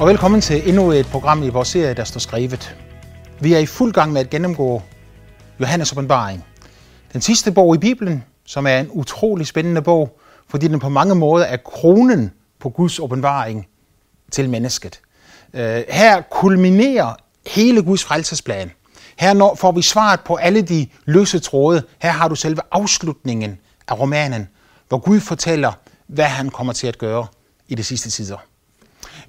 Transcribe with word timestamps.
og 0.00 0.08
velkommen 0.08 0.40
til 0.40 0.68
endnu 0.68 0.92
et 0.92 1.06
program 1.06 1.42
i 1.42 1.48
vores 1.48 1.68
serie, 1.68 1.94
der 1.94 2.04
står 2.04 2.18
skrevet. 2.18 2.76
Vi 3.40 3.54
er 3.54 3.58
i 3.58 3.66
fuld 3.66 3.92
gang 3.92 4.12
med 4.12 4.20
at 4.20 4.30
gennemgå 4.30 4.82
Johannes 5.60 5.92
åbenbaring. 5.92 6.44
Den 7.12 7.20
sidste 7.20 7.52
bog 7.52 7.74
i 7.74 7.78
Bibelen, 7.78 8.24
som 8.46 8.66
er 8.66 8.78
en 8.78 8.88
utrolig 8.90 9.46
spændende 9.46 9.82
bog, 9.82 10.18
fordi 10.48 10.68
den 10.68 10.80
på 10.80 10.88
mange 10.88 11.14
måder 11.14 11.46
er 11.46 11.56
kronen 11.56 12.32
på 12.60 12.68
Guds 12.68 12.98
åbenbaring 12.98 13.66
til 14.30 14.50
mennesket. 14.50 15.00
Øh, 15.54 15.82
her 15.88 16.22
kulminerer 16.30 17.14
hele 17.46 17.82
Guds 17.82 18.04
frelsesplan. 18.04 18.70
Her 19.16 19.54
får 19.56 19.72
vi 19.72 19.82
svaret 19.82 20.20
på 20.20 20.34
alle 20.34 20.62
de 20.62 20.86
løse 21.04 21.38
tråde. 21.38 21.82
Her 22.02 22.10
har 22.10 22.28
du 22.28 22.34
selve 22.34 22.60
afslutningen 22.70 23.58
af 23.88 24.00
romanen, 24.00 24.48
hvor 24.88 24.98
Gud 24.98 25.20
fortæller, 25.20 25.72
hvad 26.06 26.24
han 26.24 26.50
kommer 26.50 26.72
til 26.72 26.86
at 26.86 26.98
gøre 26.98 27.26
i 27.68 27.74
de 27.74 27.84
sidste 27.84 28.10
tider. 28.10 28.38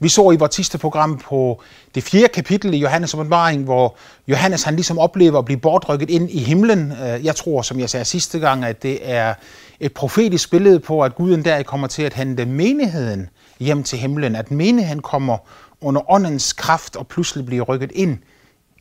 Vi 0.01 0.09
så 0.09 0.31
i 0.31 0.35
vores 0.35 0.55
sidste 0.55 0.77
program 0.77 1.17
på 1.17 1.61
det 1.95 2.03
fjerde 2.03 2.27
kapitel 2.27 2.73
i 2.73 2.77
Johannes 2.77 3.13
åbenbaring, 3.13 3.63
hvor 3.63 3.95
Johannes 4.27 4.63
han 4.63 4.75
ligesom 4.75 4.99
oplever 4.99 5.39
at 5.39 5.45
blive 5.45 5.59
bortrykket 5.59 6.09
ind 6.09 6.31
i 6.31 6.39
himlen. 6.39 6.91
Øh, 6.91 7.25
jeg 7.25 7.35
tror, 7.35 7.61
som 7.61 7.79
jeg 7.79 7.89
sagde 7.89 8.05
sidste 8.05 8.39
gang, 8.39 8.65
at 8.65 8.83
det 8.83 8.99
er 9.01 9.33
et 9.79 9.93
profetisk 9.93 10.51
billede 10.51 10.79
på, 10.79 11.03
at 11.03 11.15
Guden 11.15 11.45
der 11.45 11.63
kommer 11.63 11.87
til 11.87 12.03
at 12.03 12.13
hente 12.13 12.45
menigheden 12.45 13.29
hjem 13.59 13.83
til 13.83 13.99
himlen. 13.99 14.35
At 14.35 14.51
menigheden 14.51 15.01
kommer 15.01 15.37
under 15.81 16.11
åndens 16.11 16.53
kraft 16.53 16.95
og 16.95 17.07
pludselig 17.07 17.45
bliver 17.45 17.63
rykket 17.63 17.91
ind 17.91 18.17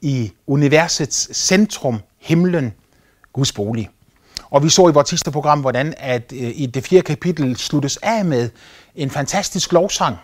i 0.02 0.32
universets 0.46 1.36
centrum, 1.36 2.00
himlen, 2.18 2.72
Guds 3.32 3.52
bolig. 3.52 3.90
Og 4.50 4.62
vi 4.62 4.68
så 4.68 4.88
i 4.88 4.92
vores 4.92 5.08
sidste 5.08 5.30
program, 5.30 5.60
hvordan 5.60 5.94
at 5.96 6.32
øh, 6.32 6.50
i 6.54 6.66
det 6.66 6.84
fjerde 6.84 7.02
kapitel 7.02 7.56
sluttes 7.56 7.96
af 7.96 8.24
med 8.24 8.50
en 8.94 9.10
fantastisk 9.10 9.72
lovsang, 9.72 10.16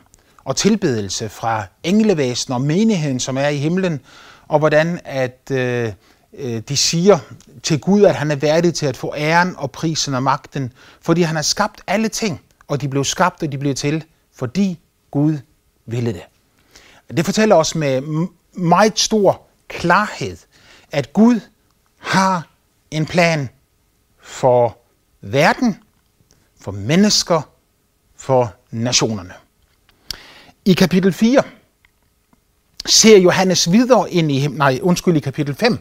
og 0.44 0.56
tilbedelse 0.56 1.28
fra 1.28 1.66
englevæsen 1.82 2.52
og 2.52 2.60
menigheden, 2.60 3.20
som 3.20 3.36
er 3.36 3.48
i 3.48 3.56
himlen, 3.56 4.00
og 4.48 4.58
hvordan 4.58 5.00
at 5.04 5.50
øh, 5.50 5.92
øh, 6.32 6.62
de 6.68 6.76
siger 6.76 7.18
til 7.62 7.80
Gud, 7.80 8.02
at 8.02 8.14
han 8.14 8.30
er 8.30 8.36
værdig 8.36 8.74
til 8.74 8.86
at 8.86 8.96
få 8.96 9.14
æren 9.16 9.54
og 9.56 9.70
prisen 9.70 10.14
og 10.14 10.22
magten, 10.22 10.72
fordi 11.00 11.22
han 11.22 11.36
har 11.36 11.42
skabt 11.42 11.80
alle 11.86 12.08
ting, 12.08 12.40
og 12.68 12.80
de 12.80 12.88
blev 12.88 13.04
skabt, 13.04 13.42
og 13.42 13.52
de 13.52 13.58
blev 13.58 13.74
til, 13.74 14.04
fordi 14.34 14.80
Gud 15.10 15.38
ville 15.86 16.12
det. 16.12 16.22
Det 17.16 17.24
fortæller 17.24 17.56
os 17.56 17.74
med 17.74 18.02
meget 18.52 18.98
stor 18.98 19.42
klarhed, 19.68 20.36
at 20.92 21.12
Gud 21.12 21.40
har 21.98 22.48
en 22.90 23.06
plan 23.06 23.48
for 24.22 24.78
verden, 25.20 25.78
for 26.60 26.72
mennesker, 26.72 27.42
for 28.16 28.54
nationerne. 28.70 29.32
I 30.66 30.72
kapitel 30.72 31.12
4 31.12 31.42
ser 32.86 33.18
Johannes 33.18 33.72
videre 33.72 34.12
ind 34.12 34.32
i 34.32 34.38
himlen, 34.38 34.58
nej, 34.58 34.78
undskyld, 34.82 35.16
i 35.16 35.20
kapitel 35.20 35.54
5, 35.54 35.78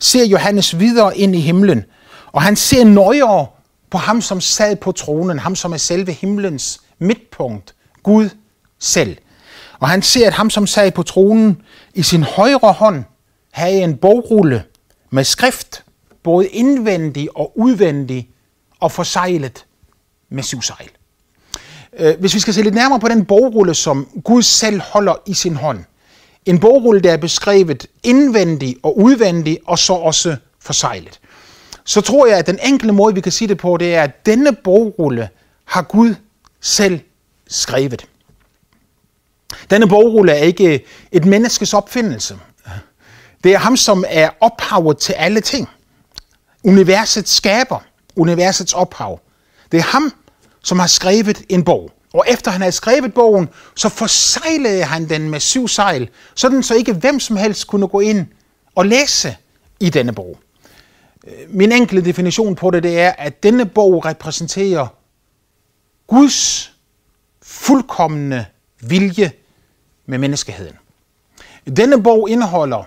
ser 0.00 0.24
Johannes 0.24 0.78
videre 0.78 1.18
ind 1.18 1.36
i 1.36 1.40
himlen, 1.40 1.84
og 2.26 2.42
han 2.42 2.56
ser 2.56 2.84
nøjere 2.84 3.46
på 3.90 3.98
ham, 3.98 4.20
som 4.20 4.40
sad 4.40 4.76
på 4.76 4.92
tronen, 4.92 5.38
ham, 5.38 5.56
som 5.56 5.72
er 5.72 5.76
selve 5.76 6.12
himlens 6.12 6.80
midtpunkt, 6.98 7.74
Gud 8.02 8.28
selv. 8.78 9.16
Og 9.78 9.88
han 9.88 10.02
ser, 10.02 10.26
at 10.26 10.32
ham, 10.32 10.50
som 10.50 10.66
sad 10.66 10.92
på 10.92 11.02
tronen, 11.02 11.62
i 11.94 12.02
sin 12.02 12.22
højre 12.22 12.72
hånd 12.72 13.04
havde 13.50 13.82
en 13.82 13.96
bogrulle 13.96 14.64
med 15.10 15.24
skrift, 15.24 15.84
både 16.22 16.46
indvendig 16.46 17.36
og 17.36 17.58
udvendig, 17.58 18.28
og 18.80 18.92
forsejlet 18.92 19.66
med 20.30 20.42
syvsejl. 20.42 20.90
Øh, 21.98 22.20
hvis 22.20 22.34
vi 22.34 22.40
skal 22.40 22.54
se 22.54 22.62
lidt 22.62 22.74
nærmere 22.74 23.00
på 23.00 23.08
den 23.08 23.24
bogrulle, 23.24 23.74
som 23.74 24.08
Gud 24.24 24.42
selv 24.42 24.80
holder 24.80 25.14
i 25.26 25.34
sin 25.34 25.56
hånd. 25.56 25.84
En 26.46 26.58
bogrulle, 26.58 27.00
der 27.00 27.12
er 27.12 27.16
beskrevet 27.16 27.86
indvendig 28.02 28.76
og 28.82 28.98
udvendig, 28.98 29.58
og 29.66 29.78
så 29.78 29.92
også 29.92 30.36
forsejlet. 30.60 31.20
Så 31.84 32.00
tror 32.00 32.26
jeg, 32.26 32.38
at 32.38 32.46
den 32.46 32.58
enkle 32.64 32.92
måde, 32.92 33.14
vi 33.14 33.20
kan 33.20 33.32
sige 33.32 33.48
det 33.48 33.58
på, 33.58 33.76
det 33.76 33.94
er, 33.94 34.02
at 34.02 34.26
denne 34.26 34.52
bogrulle 34.52 35.28
har 35.64 35.82
Gud 35.82 36.14
selv 36.60 37.00
skrevet. 37.48 38.06
Denne 39.70 39.88
bogrulle 39.88 40.32
er 40.32 40.44
ikke 40.44 40.84
et 41.12 41.24
menneskes 41.24 41.74
opfindelse. 41.74 42.38
Det 43.44 43.52
er 43.54 43.58
ham, 43.58 43.76
som 43.76 44.04
er 44.08 44.30
ophavet 44.40 44.98
til 44.98 45.12
alle 45.12 45.40
ting. 45.40 45.68
Universets 46.64 47.32
skaber, 47.32 47.78
universets 48.16 48.72
ophav. 48.72 49.20
Det 49.72 49.78
er 49.78 49.84
ham, 49.84 50.12
som 50.62 50.78
har 50.78 50.86
skrevet 50.86 51.42
en 51.48 51.64
bog. 51.64 51.90
Og 52.12 52.24
efter 52.28 52.50
han 52.50 52.60
havde 52.60 52.72
skrevet 52.72 53.14
bogen, 53.14 53.48
så 53.76 53.88
forsejlede 53.88 54.84
han 54.84 55.08
den 55.08 55.30
med 55.30 55.40
syv 55.40 55.68
sejl, 55.68 56.08
sådan 56.34 56.62
så 56.62 56.74
ikke 56.74 56.92
hvem 56.92 57.20
som 57.20 57.36
helst 57.36 57.66
kunne 57.66 57.88
gå 57.88 58.00
ind 58.00 58.26
og 58.74 58.86
læse 58.86 59.36
i 59.80 59.90
denne 59.90 60.12
bog. 60.12 60.38
Øh, 61.26 61.32
min 61.48 61.72
enkle 61.72 62.04
definition 62.04 62.54
på 62.54 62.70
det, 62.70 62.82
det 62.82 63.00
er, 63.00 63.12
at 63.18 63.42
denne 63.42 63.66
bog 63.66 64.04
repræsenterer 64.04 64.86
Guds 66.06 66.72
fuldkommende 67.42 68.44
vilje 68.80 69.32
med 70.06 70.18
menneskeheden. 70.18 70.76
Denne 71.76 72.02
bog 72.02 72.30
indeholder 72.30 72.82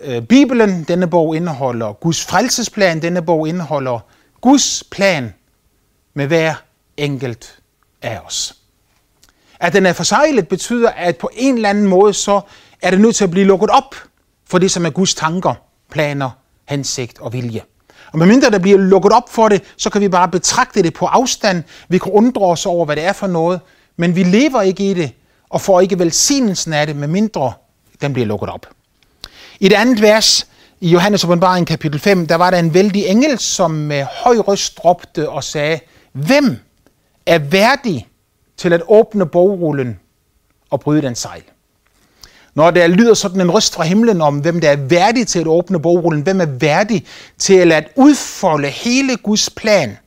øh, 0.00 0.22
Bibelen, 0.22 0.84
denne 0.84 1.10
bog 1.10 1.36
indeholder 1.36 1.92
Guds 1.92 2.24
frelsesplan, 2.24 3.02
denne 3.02 3.22
bog 3.22 3.48
indeholder 3.48 4.00
Guds 4.40 4.84
plan 4.90 5.34
med 6.14 6.26
hver 6.26 6.54
enkelt 6.96 7.58
af 8.02 8.20
os. 8.26 8.54
At 9.60 9.72
den 9.72 9.86
er 9.86 9.92
forsejlet 9.92 10.48
betyder, 10.48 10.90
at 10.90 11.16
på 11.16 11.30
en 11.32 11.54
eller 11.54 11.68
anden 11.68 11.86
måde, 11.86 12.14
så 12.14 12.40
er 12.82 12.90
det 12.90 13.00
nødt 13.00 13.16
til 13.16 13.24
at 13.24 13.30
blive 13.30 13.46
lukket 13.46 13.70
op 13.70 13.94
for 14.48 14.58
det, 14.58 14.70
som 14.70 14.86
er 14.86 14.90
Guds 14.90 15.14
tanker, 15.14 15.54
planer, 15.90 16.30
hensigt 16.68 17.18
og 17.20 17.32
vilje. 17.32 17.62
Og 18.12 18.18
medmindre 18.18 18.50
der 18.50 18.58
bliver 18.58 18.78
lukket 18.78 19.12
op 19.12 19.28
for 19.28 19.48
det, 19.48 19.62
så 19.76 19.90
kan 19.90 20.00
vi 20.00 20.08
bare 20.08 20.28
betragte 20.28 20.82
det 20.82 20.94
på 20.94 21.06
afstand. 21.06 21.62
Vi 21.88 21.98
kan 21.98 22.12
undre 22.12 22.42
os 22.42 22.66
over, 22.66 22.84
hvad 22.84 22.96
det 22.96 23.04
er 23.04 23.12
for 23.12 23.26
noget, 23.26 23.60
men 23.96 24.16
vi 24.16 24.22
lever 24.22 24.62
ikke 24.62 24.90
i 24.90 24.94
det, 24.94 25.12
og 25.50 25.60
får 25.60 25.80
ikke 25.80 25.98
velsignelsen 25.98 26.72
af 26.72 26.86
det, 26.86 26.96
medmindre 26.96 27.52
den 28.00 28.12
bliver 28.12 28.26
lukket 28.26 28.48
op. 28.48 28.66
I 29.60 29.68
det 29.68 29.74
andet 29.76 30.02
vers 30.02 30.46
i 30.80 30.88
Johannes 30.88 31.24
åbenbaring 31.24 31.66
kapitel 31.66 32.00
5, 32.00 32.26
der 32.26 32.34
var 32.34 32.50
der 32.50 32.58
en 32.58 32.74
vældig 32.74 33.06
engel, 33.06 33.38
som 33.38 33.70
med 33.70 34.06
høj 34.24 34.36
røst 34.38 34.84
råbte 34.84 35.28
og 35.28 35.44
sagde, 35.44 35.80
Hvem 36.12 36.58
er 37.26 37.38
værdig 37.38 38.08
til 38.56 38.72
at 38.72 38.82
åbne 38.88 39.26
bogrullen 39.26 39.98
og 40.70 40.80
bryde 40.80 41.02
den 41.02 41.14
sejl. 41.14 41.42
Når 42.54 42.70
der 42.70 42.86
lyder 42.86 43.14
sådan 43.14 43.40
en 43.40 43.50
røst 43.50 43.74
fra 43.74 43.84
himlen 43.84 44.20
om, 44.20 44.38
hvem 44.38 44.60
der 44.60 44.70
er 44.70 44.76
værdig 44.76 45.26
til 45.26 45.38
at 45.38 45.46
åbne 45.46 45.82
bogrullen, 45.82 46.22
hvem 46.22 46.40
er 46.40 46.46
værdig 46.46 47.06
til 47.38 47.72
at 47.72 47.88
udfolde 47.96 48.68
hele 48.68 49.16
Guds 49.16 49.50
plan, 49.50 49.98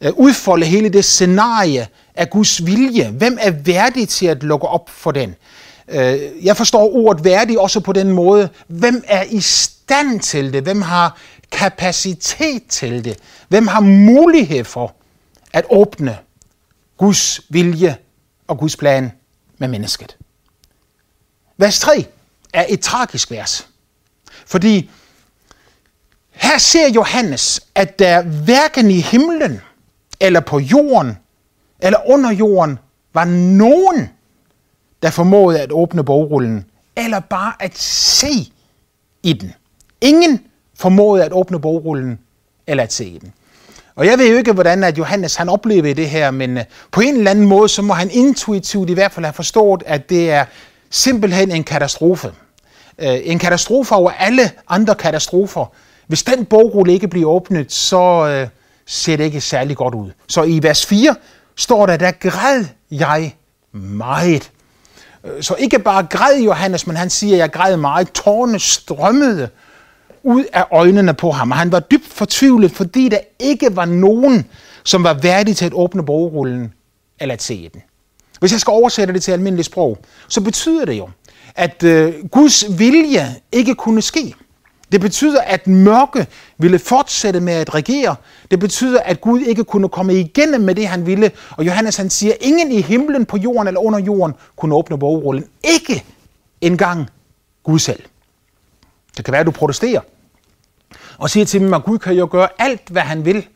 øh, 0.00 0.12
udfolde 0.16 0.66
hele 0.66 0.88
det 0.88 1.04
scenarie 1.04 1.86
af 2.14 2.30
Guds 2.30 2.66
vilje, 2.66 3.08
hvem 3.08 3.38
er 3.40 3.50
værdig 3.50 4.08
til 4.08 4.26
at 4.26 4.42
lukke 4.42 4.66
op 4.66 4.90
for 4.90 5.10
den? 5.10 5.34
Øh, 5.88 6.20
jeg 6.42 6.56
forstår 6.56 6.94
ordet 6.96 7.24
værdig 7.24 7.58
også 7.58 7.80
på 7.80 7.92
den 7.92 8.10
måde, 8.12 8.48
hvem 8.66 9.04
er 9.06 9.22
i 9.30 9.40
stand 9.40 10.20
til 10.20 10.52
det, 10.52 10.62
hvem 10.62 10.82
har 10.82 11.18
kapacitet 11.52 12.62
til 12.68 13.04
det, 13.04 13.16
hvem 13.48 13.66
har 13.66 13.80
mulighed 13.80 14.64
for 14.64 14.94
at 15.52 15.64
åbne 15.70 16.18
Guds 16.98 17.40
vilje 17.48 17.96
og 18.46 18.58
Guds 18.58 18.76
plan 18.76 19.12
med 19.58 19.68
mennesket. 19.68 20.16
Vers 21.56 21.80
3 21.80 22.06
er 22.52 22.64
et 22.68 22.80
tragisk 22.80 23.30
vers, 23.30 23.68
fordi 24.46 24.90
her 26.30 26.58
ser 26.58 26.90
Johannes, 26.90 27.60
at 27.74 27.98
der 27.98 28.22
hverken 28.22 28.90
i 28.90 29.00
himlen 29.00 29.60
eller 30.20 30.40
på 30.40 30.58
jorden 30.58 31.16
eller 31.80 32.10
under 32.10 32.30
jorden 32.30 32.78
var 33.12 33.24
nogen, 33.24 34.08
der 35.02 35.10
formåede 35.10 35.60
at 35.60 35.72
åbne 35.72 36.04
bogrullen, 36.04 36.64
eller 36.96 37.20
bare 37.20 37.52
at 37.60 37.78
se 37.78 38.52
i 39.22 39.32
den. 39.32 39.52
Ingen 40.00 40.46
formåede 40.74 41.24
at 41.24 41.32
åbne 41.32 41.60
bogrullen 41.60 42.18
eller 42.66 42.82
at 42.82 42.92
se 42.92 43.04
i 43.04 43.18
den. 43.18 43.32
Og 43.98 44.06
jeg 44.06 44.18
ved 44.18 44.30
jo 44.30 44.36
ikke, 44.36 44.52
hvordan 44.52 44.84
at 44.84 44.98
Johannes 44.98 45.36
han 45.36 45.48
oplever 45.48 45.94
det 45.94 46.10
her, 46.10 46.30
men 46.30 46.58
øh, 46.58 46.64
på 46.90 47.00
en 47.00 47.16
eller 47.16 47.30
anden 47.30 47.46
måde, 47.46 47.68
så 47.68 47.82
må 47.82 47.94
han 47.94 48.10
intuitivt 48.10 48.90
i 48.90 48.92
hvert 48.92 49.12
fald 49.12 49.24
have 49.26 49.32
forstået, 49.32 49.82
at 49.86 50.10
det 50.10 50.30
er 50.30 50.44
simpelthen 50.90 51.50
en 51.50 51.64
katastrofe. 51.64 52.32
Øh, 52.98 53.18
en 53.22 53.38
katastrofe 53.38 53.94
over 53.94 54.10
alle 54.10 54.50
andre 54.68 54.94
katastrofer. 54.94 55.72
Hvis 56.06 56.22
den 56.22 56.44
bogrulle 56.44 56.92
ikke 56.92 57.08
bliver 57.08 57.30
åbnet, 57.30 57.72
så 57.72 58.26
øh, 58.26 58.48
ser 58.86 59.16
det 59.16 59.24
ikke 59.24 59.40
særlig 59.40 59.76
godt 59.76 59.94
ud. 59.94 60.10
Så 60.28 60.42
i 60.42 60.62
vers 60.62 60.86
4 60.86 61.14
står 61.56 61.86
der, 61.86 61.96
der 61.96 62.10
græd 62.10 62.64
jeg 62.90 63.34
meget. 63.72 64.50
Så 65.40 65.54
ikke 65.58 65.78
bare 65.78 66.06
græd 66.10 66.40
Johannes, 66.40 66.86
men 66.86 66.96
han 66.96 67.10
siger, 67.10 67.34
at 67.34 67.38
jeg 67.38 67.52
græd 67.52 67.76
meget. 67.76 68.12
Tårne 68.12 68.60
strømmede 68.60 69.48
ud 70.22 70.44
af 70.52 70.64
øjnene 70.72 71.14
på 71.14 71.30
ham, 71.30 71.50
og 71.50 71.56
han 71.56 71.72
var 71.72 71.80
dybt 71.80 72.06
fortvivlet, 72.06 72.70
fordi 72.70 73.08
der 73.08 73.18
ikke 73.38 73.76
var 73.76 73.84
nogen, 73.84 74.46
som 74.84 75.04
var 75.04 75.14
værdig 75.14 75.56
til 75.56 75.64
at 75.64 75.72
åbne 75.72 76.04
bogrullen 76.04 76.72
eller 77.20 77.34
at 77.34 77.42
se 77.42 77.70
den. 77.74 77.82
hvis 78.40 78.52
jeg 78.52 78.60
skal 78.60 78.70
oversætte 78.70 79.14
det 79.14 79.22
til 79.22 79.32
almindeligt 79.32 79.66
sprog, 79.66 79.98
så 80.28 80.40
betyder 80.40 80.84
det 80.84 80.98
jo, 80.98 81.08
at 81.54 81.82
øh, 81.82 82.14
Guds 82.30 82.78
vilje 82.78 83.34
ikke 83.52 83.74
kunne 83.74 84.02
ske. 84.02 84.34
Det 84.92 85.00
betyder, 85.00 85.40
at 85.40 85.66
mørke 85.66 86.26
ville 86.58 86.78
fortsætte 86.78 87.40
med 87.40 87.52
at 87.52 87.74
regere. 87.74 88.16
Det 88.50 88.58
betyder, 88.58 89.00
at 89.00 89.20
Gud 89.20 89.40
ikke 89.40 89.64
kunne 89.64 89.88
komme 89.88 90.14
igennem 90.14 90.60
med 90.60 90.74
det, 90.74 90.88
han 90.88 91.06
ville. 91.06 91.30
Og 91.50 91.66
Johannes 91.66 91.96
han 91.96 92.10
siger, 92.10 92.34
ingen 92.40 92.72
i 92.72 92.80
himlen, 92.80 93.26
på 93.26 93.36
jorden 93.36 93.68
eller 93.68 93.80
under 93.80 93.98
jorden 93.98 94.34
kunne 94.56 94.74
åbne 94.74 94.98
bogrullen. 94.98 95.44
Ikke 95.64 96.04
engang 96.60 97.06
Gud 97.62 97.78
selv. 97.78 98.02
Det 99.18 99.24
kan 99.24 99.32
være, 99.32 99.40
at 99.40 99.46
du 99.46 99.50
protesterer 99.50 100.00
og 101.18 101.30
siger 101.30 101.46
til 101.46 101.60
dem, 101.60 101.74
at 101.74 101.84
Gud 101.84 101.98
kan 101.98 102.14
jo 102.14 102.28
gøre 102.30 102.48
alt, 102.58 102.88
hvad 102.88 103.02
han 103.02 103.24
vil. 103.24 103.46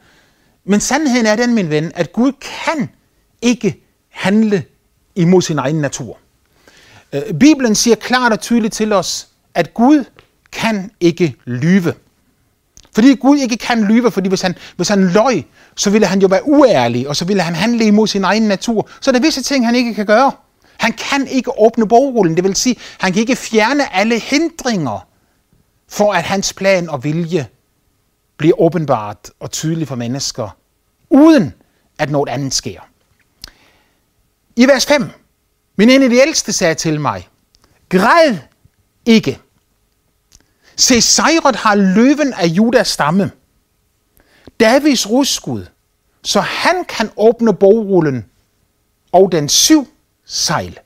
Men 0.64 0.80
sandheden 0.80 1.26
er 1.26 1.36
den, 1.36 1.54
min 1.54 1.70
ven, 1.70 1.92
at 1.94 2.12
Gud 2.12 2.32
kan 2.32 2.90
ikke 3.42 3.84
handle 4.08 4.64
imod 5.14 5.42
sin 5.42 5.58
egen 5.58 5.76
natur. 5.76 6.18
Øh, 7.12 7.22
Bibelen 7.40 7.74
siger 7.74 7.96
klart 7.96 8.32
og 8.32 8.40
tydeligt 8.40 8.74
til 8.74 8.92
os, 8.92 9.28
at 9.54 9.74
Gud 9.74 10.04
kan 10.52 10.90
ikke 11.00 11.34
lyve. 11.44 11.94
Fordi 12.94 13.14
Gud 13.14 13.38
ikke 13.38 13.56
kan 13.56 13.84
lyve, 13.84 14.10
fordi 14.10 14.28
hvis 14.28 14.42
han, 14.42 14.54
hvis 14.76 14.88
han 14.88 15.08
løj, 15.08 15.42
så 15.76 15.90
ville 15.90 16.06
han 16.06 16.20
jo 16.20 16.26
være 16.26 16.48
uærlig, 16.48 17.08
og 17.08 17.16
så 17.16 17.24
ville 17.24 17.42
han 17.42 17.54
handle 17.54 17.84
imod 17.84 18.06
sin 18.06 18.24
egen 18.24 18.42
natur. 18.42 18.88
Så 19.00 19.10
er 19.10 19.20
visse 19.20 19.42
ting, 19.42 19.66
han 19.66 19.74
ikke 19.74 19.94
kan 19.94 20.06
gøre. 20.06 20.32
Han 20.78 20.92
kan 20.92 21.26
ikke 21.26 21.60
åbne 21.60 21.88
bogrullen, 21.88 22.36
det 22.36 22.44
vil 22.44 22.56
sige, 22.56 22.76
han 22.98 23.12
kan 23.12 23.20
ikke 23.20 23.36
fjerne 23.36 23.94
alle 23.94 24.18
hindringer 24.18 25.06
for 25.92 26.12
at 26.12 26.22
hans 26.22 26.52
plan 26.52 26.88
og 26.88 27.04
vilje 27.04 27.48
bliver 28.36 28.60
åbenbart 28.60 29.30
og 29.40 29.50
tydelig 29.50 29.88
for 29.88 29.94
mennesker, 29.94 30.56
uden 31.10 31.54
at 31.98 32.10
noget 32.10 32.28
andet 32.28 32.54
sker. 32.54 32.80
I 34.56 34.66
vers 34.66 34.86
5, 34.86 35.10
min 35.76 35.90
en 35.90 36.02
af 36.02 36.10
de 36.10 36.16
ældste 36.16 36.52
sagde 36.52 36.74
til 36.74 37.00
mig, 37.00 37.28
græd 37.88 38.36
ikke. 39.06 39.38
Se, 40.76 41.00
sejret 41.00 41.56
har 41.56 41.74
løven 41.74 42.32
af 42.32 42.46
Judas 42.46 42.88
stamme, 42.88 43.30
Davids 44.60 45.10
rudskud, 45.10 45.66
så 46.22 46.40
han 46.40 46.84
kan 46.84 47.10
åbne 47.16 47.54
bogrullen 47.54 48.24
og 49.12 49.32
den 49.32 49.48
syv 49.48 49.88
sejl. 50.24 50.78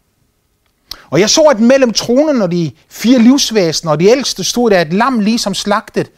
Og 1.11 1.21
jeg 1.21 1.31
så, 1.31 1.41
at 1.41 1.61
mellem 1.61 1.93
tronen 1.93 2.43
og 2.43 2.53
de 2.53 2.71
fire 2.89 3.19
livsvæsener 3.19 3.93
og 3.93 4.01
de 4.01 4.07
ældste 4.07 4.45
stod 4.45 4.71
der 4.71 4.81
et 4.81 4.93
lam 4.93 5.21
ligesom 5.21 5.55
slagtet. 5.55 6.11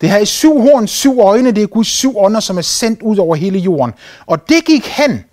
Det 0.00 0.08
havde 0.08 0.22
i 0.22 0.26
syv 0.26 0.60
horn, 0.60 0.86
syv 0.86 1.20
øjne, 1.20 1.50
det 1.50 1.62
er 1.62 1.66
Guds 1.66 1.88
syv 1.88 2.18
ånder, 2.18 2.40
som 2.40 2.58
er 2.58 2.62
sendt 2.62 3.02
ud 3.02 3.16
over 3.16 3.36
hele 3.36 3.58
jorden. 3.58 3.94
Og 4.26 4.48
det 4.48 4.64
gik 4.64 4.86
hen 4.86 5.24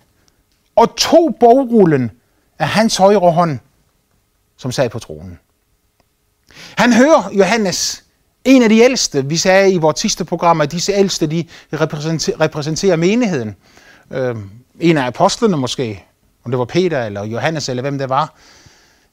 og 0.76 0.96
tog 0.96 1.36
bogrullen 1.40 2.10
af 2.58 2.68
hans 2.68 2.96
højre 2.96 3.32
hånd, 3.32 3.58
som 4.56 4.72
sad 4.72 4.90
på 4.90 4.98
tronen. 4.98 5.38
Han 6.76 6.92
hører 6.92 7.30
Johannes, 7.32 8.04
en 8.44 8.62
af 8.62 8.68
de 8.68 8.78
ældste, 8.78 9.26
vi 9.26 9.36
sagde 9.36 9.72
i 9.72 9.78
vores 9.78 10.00
sidste 10.00 10.24
program, 10.24 10.60
at 10.60 10.72
disse 10.72 10.92
ældste, 10.92 11.26
de 11.26 11.44
repræsenterer, 11.72 12.40
repræsenterer 12.40 12.96
menigheden. 12.96 13.56
Øh, 14.10 14.36
en 14.80 14.96
af 14.96 15.06
apostlene 15.06 15.56
måske, 15.56 16.04
om 16.44 16.50
det 16.50 16.58
var 16.58 16.64
Peter 16.64 17.04
eller 17.04 17.24
Johannes 17.24 17.68
eller 17.68 17.82
hvem 17.82 17.98
det 17.98 18.08
var 18.08 18.34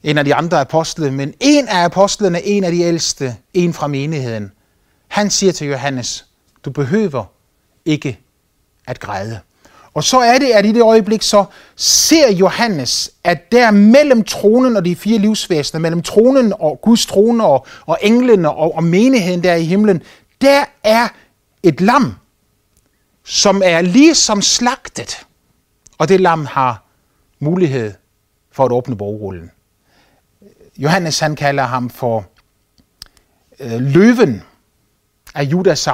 en 0.02 0.18
af 0.18 0.24
de 0.24 0.34
andre 0.34 0.60
apostle, 0.60 1.10
men 1.10 1.34
en 1.40 1.68
af 1.68 1.84
apostlene, 1.84 2.42
en 2.42 2.64
af 2.64 2.72
de 2.72 2.80
ældste, 2.80 3.36
en 3.54 3.74
fra 3.74 3.86
menigheden, 3.86 4.52
han 5.08 5.30
siger 5.30 5.52
til 5.52 5.66
Johannes, 5.66 6.26
du 6.64 6.70
behøver 6.70 7.24
ikke 7.84 8.18
at 8.86 9.00
græde. 9.00 9.40
Og 9.94 10.04
så 10.04 10.18
er 10.18 10.38
det, 10.38 10.46
at 10.46 10.66
i 10.66 10.72
det 10.72 10.82
øjeblik 10.82 11.22
så 11.22 11.44
ser 11.76 12.32
Johannes, 12.32 13.10
at 13.24 13.52
der 13.52 13.70
mellem 13.70 14.24
tronen 14.24 14.76
og 14.76 14.84
de 14.84 14.96
fire 14.96 15.18
livsvæsener, 15.18 15.80
mellem 15.80 16.02
tronen 16.02 16.52
og 16.58 16.80
Guds 16.82 17.06
trone 17.06 17.44
og, 17.44 17.66
og 17.86 17.98
englene 18.02 18.50
og, 18.50 18.74
og 18.74 18.84
menigheden 18.84 19.42
der 19.42 19.54
i 19.54 19.64
himlen, 19.64 20.02
der 20.40 20.64
er 20.82 21.08
et 21.62 21.80
lam, 21.80 22.14
som 23.24 23.62
er 23.64 23.80
ligesom 23.80 24.42
slagtet. 24.42 25.26
Og 25.98 26.08
det 26.08 26.20
lam 26.20 26.46
har 26.46 26.84
mulighed 27.38 27.92
for 28.52 28.64
at 28.64 28.72
åbne 28.72 28.96
bogrullen. 28.96 29.50
Johannes 30.78 31.20
han 31.20 31.36
kalder 31.36 31.62
ham 31.62 31.90
for 31.90 32.26
øh, 33.60 33.80
løven 33.80 34.42
af 35.34 35.42
Judas, 35.42 35.86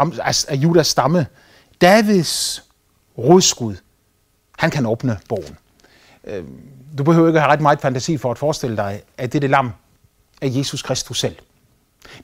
af 0.48 0.54
Judas 0.54 0.86
stamme, 0.86 1.26
Davids 1.80 2.64
rodskud. 3.18 3.76
Han 4.58 4.70
kan 4.70 4.86
åbne 4.86 5.18
bogen. 5.28 5.58
Øh, 6.24 6.44
du 6.98 7.04
behøver 7.04 7.28
ikke 7.28 7.40
have 7.40 7.52
ret 7.52 7.60
meget 7.60 7.80
fantasi 7.80 8.16
for 8.16 8.30
at 8.30 8.38
forestille 8.38 8.76
dig, 8.76 9.02
at 9.18 9.32
det 9.32 9.38
er 9.38 9.40
det 9.40 9.50
lam 9.50 9.72
af 10.42 10.50
Jesus 10.50 10.82
Kristus 10.82 11.20
selv. 11.20 11.36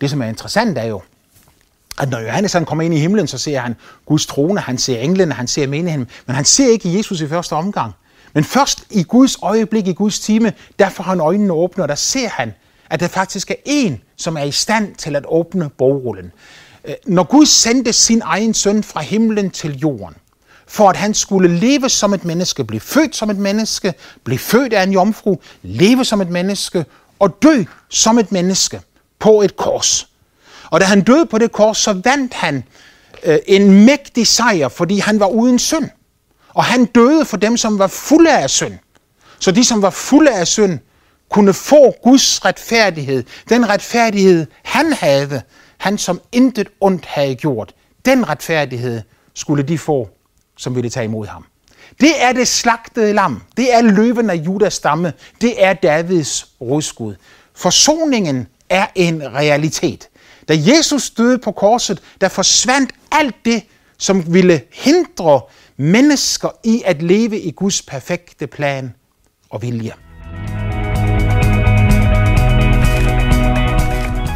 Det, 0.01 0.11
som 0.11 0.23
er 0.23 0.27
interessant, 0.27 0.79
er 0.79 0.85
jo, 0.85 1.03
at 1.99 2.11
når 2.11 2.21
Johannes 2.21 2.53
han 2.53 2.65
kommer 2.65 2.85
ind 2.85 2.95
i 2.95 2.99
himlen, 2.99 3.27
så 3.27 3.39
ser 3.39 3.61
han 3.61 3.77
Guds 4.07 4.27
trone, 4.27 4.61
han 4.61 4.79
ser 4.79 5.01
englene, 5.01 5.35
han 5.35 5.47
ser 5.47 5.67
menigheden, 5.67 6.09
men 6.27 6.37
han 6.37 6.45
ser 6.45 6.69
ikke 6.69 6.97
Jesus 6.97 7.21
i 7.21 7.29
første 7.29 7.53
omgang. 7.53 7.93
Men 8.35 8.45
først 8.45 8.85
i 8.91 9.03
Guds 9.03 9.37
øjeblik, 9.43 9.87
i 9.87 9.93
Guds 9.93 10.21
time, 10.21 10.53
der 10.79 10.89
får 10.89 11.05
han 11.05 11.21
øjnene 11.21 11.53
åbne, 11.53 11.85
og 11.85 11.89
der 11.89 11.95
ser 11.95 12.29
han, 12.29 12.55
at 12.91 13.01
der 13.01 13.09
faktisk 13.09 13.51
er 13.51 13.55
en, 13.65 14.01
som 14.17 14.37
er 14.37 14.43
i 14.43 14.53
stand 14.53 14.95
til 14.95 15.17
at 15.17 15.25
åbne 15.29 15.71
bogrullen. 15.79 16.33
Øh, 16.85 16.95
når 17.07 17.23
Gud 17.23 17.47
sendte 17.47 17.93
sin 17.93 18.23
egen 18.25 18.55
søn 18.55 18.83
fra 18.83 19.01
himlen 19.01 19.51
til 19.51 19.79
jorden, 19.79 20.15
for 20.67 20.91
at 20.91 20.97
han 20.97 21.15
skulle 21.15 21.57
leve 21.57 21.89
som 21.89 22.15
et 22.15 22.25
menneske, 22.25 22.65
blive 22.65 22.81
født 22.81 23.17
som 23.17 23.31
et 23.31 23.39
menneske, 23.39 23.95
blive 24.25 24.39
født 24.39 24.73
af 24.73 24.83
en 24.83 24.93
jomfru, 24.93 25.37
leve 25.63 26.05
som 26.05 26.21
et 26.21 26.31
menneske 26.31 26.85
og 27.19 27.43
dø 27.43 27.65
som 27.89 28.19
et 28.19 28.33
menneske 28.33 28.81
på 29.19 29.43
et 29.43 29.57
kors. 29.57 30.09
Og 30.71 30.81
da 30.81 30.85
han 30.85 31.01
døde 31.01 31.27
på 31.27 31.39
det 31.39 31.53
kors, 31.53 31.79
så 31.79 31.93
vandt 31.93 32.35
han 32.35 32.65
øh, 33.25 33.39
en 33.47 33.85
mægtig 33.85 34.27
sejr, 34.27 34.69
fordi 34.69 34.99
han 34.99 35.21
var 35.21 35.27
uden 35.27 35.59
synd. 35.59 35.89
Og 36.55 36.65
han 36.65 36.85
døde 36.85 37.25
for 37.25 37.37
dem, 37.37 37.57
som 37.57 37.79
var 37.79 37.87
fulde 37.87 38.39
af 38.39 38.51
synd. 38.51 38.79
Så 39.39 39.51
de, 39.51 39.65
som 39.65 39.83
var 39.83 39.91
fulde 39.91 40.31
af 40.31 40.47
synd, 40.47 40.79
kunne 41.31 41.55
få 41.55 41.95
Guds 42.03 42.45
retfærdighed. 42.45 43.25
Den 43.49 43.69
retfærdighed, 43.69 44.47
han 44.63 44.93
havde, 44.93 45.43
han 45.79 45.99
som 45.99 46.21
intet 46.33 46.69
ondt 46.81 47.07
havde 47.07 47.35
gjort, 47.35 47.75
den 48.05 48.29
retfærdighed 48.29 49.03
skulle 49.35 49.63
de 49.63 49.79
få, 49.79 50.09
som 50.57 50.75
ville 50.75 50.91
tage 50.91 51.05
imod 51.05 51.27
ham. 51.27 51.45
Det 52.01 52.23
er 52.23 52.33
det 52.33 52.49
slagtede 52.49 53.13
lam. 53.13 53.43
Det 53.57 53.75
er 53.75 53.83
løven 53.83 54.31
af 54.31 54.35
Judas 54.35 54.75
stamme. 54.75 55.13
Det 55.41 55.65
er 55.65 55.73
Davids 55.73 56.49
rodskud. 56.61 57.15
Forsoningen 57.55 58.49
er 58.69 58.87
en 58.95 59.35
realitet. 59.35 60.09
Da 60.49 60.55
Jesus 60.67 61.11
døde 61.11 61.39
på 61.39 61.53
korset, 61.53 62.03
der 62.21 62.29
forsvandt 62.29 62.91
alt 63.13 63.35
det, 63.45 63.63
som 63.99 64.35
ville 64.35 64.63
hindre 64.73 65.41
mennesker 65.77 66.49
i 66.65 66.83
at 66.87 67.03
leve 67.03 67.41
i 67.41 67.51
Guds 67.51 67.83
perfekte 67.83 68.47
plan 68.47 68.95
og 69.51 69.63
vilje. 69.63 69.93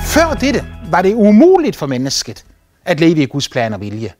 Før 0.06 0.34
dette 0.40 0.66
var 0.90 1.02
det 1.02 1.14
umuligt 1.14 1.76
for 1.76 1.86
mennesket 1.86 2.44
at 2.84 3.00
leve 3.00 3.22
i 3.22 3.26
Guds 3.26 3.48
plan 3.48 3.74
og 3.74 3.80
vilje. 3.80 4.12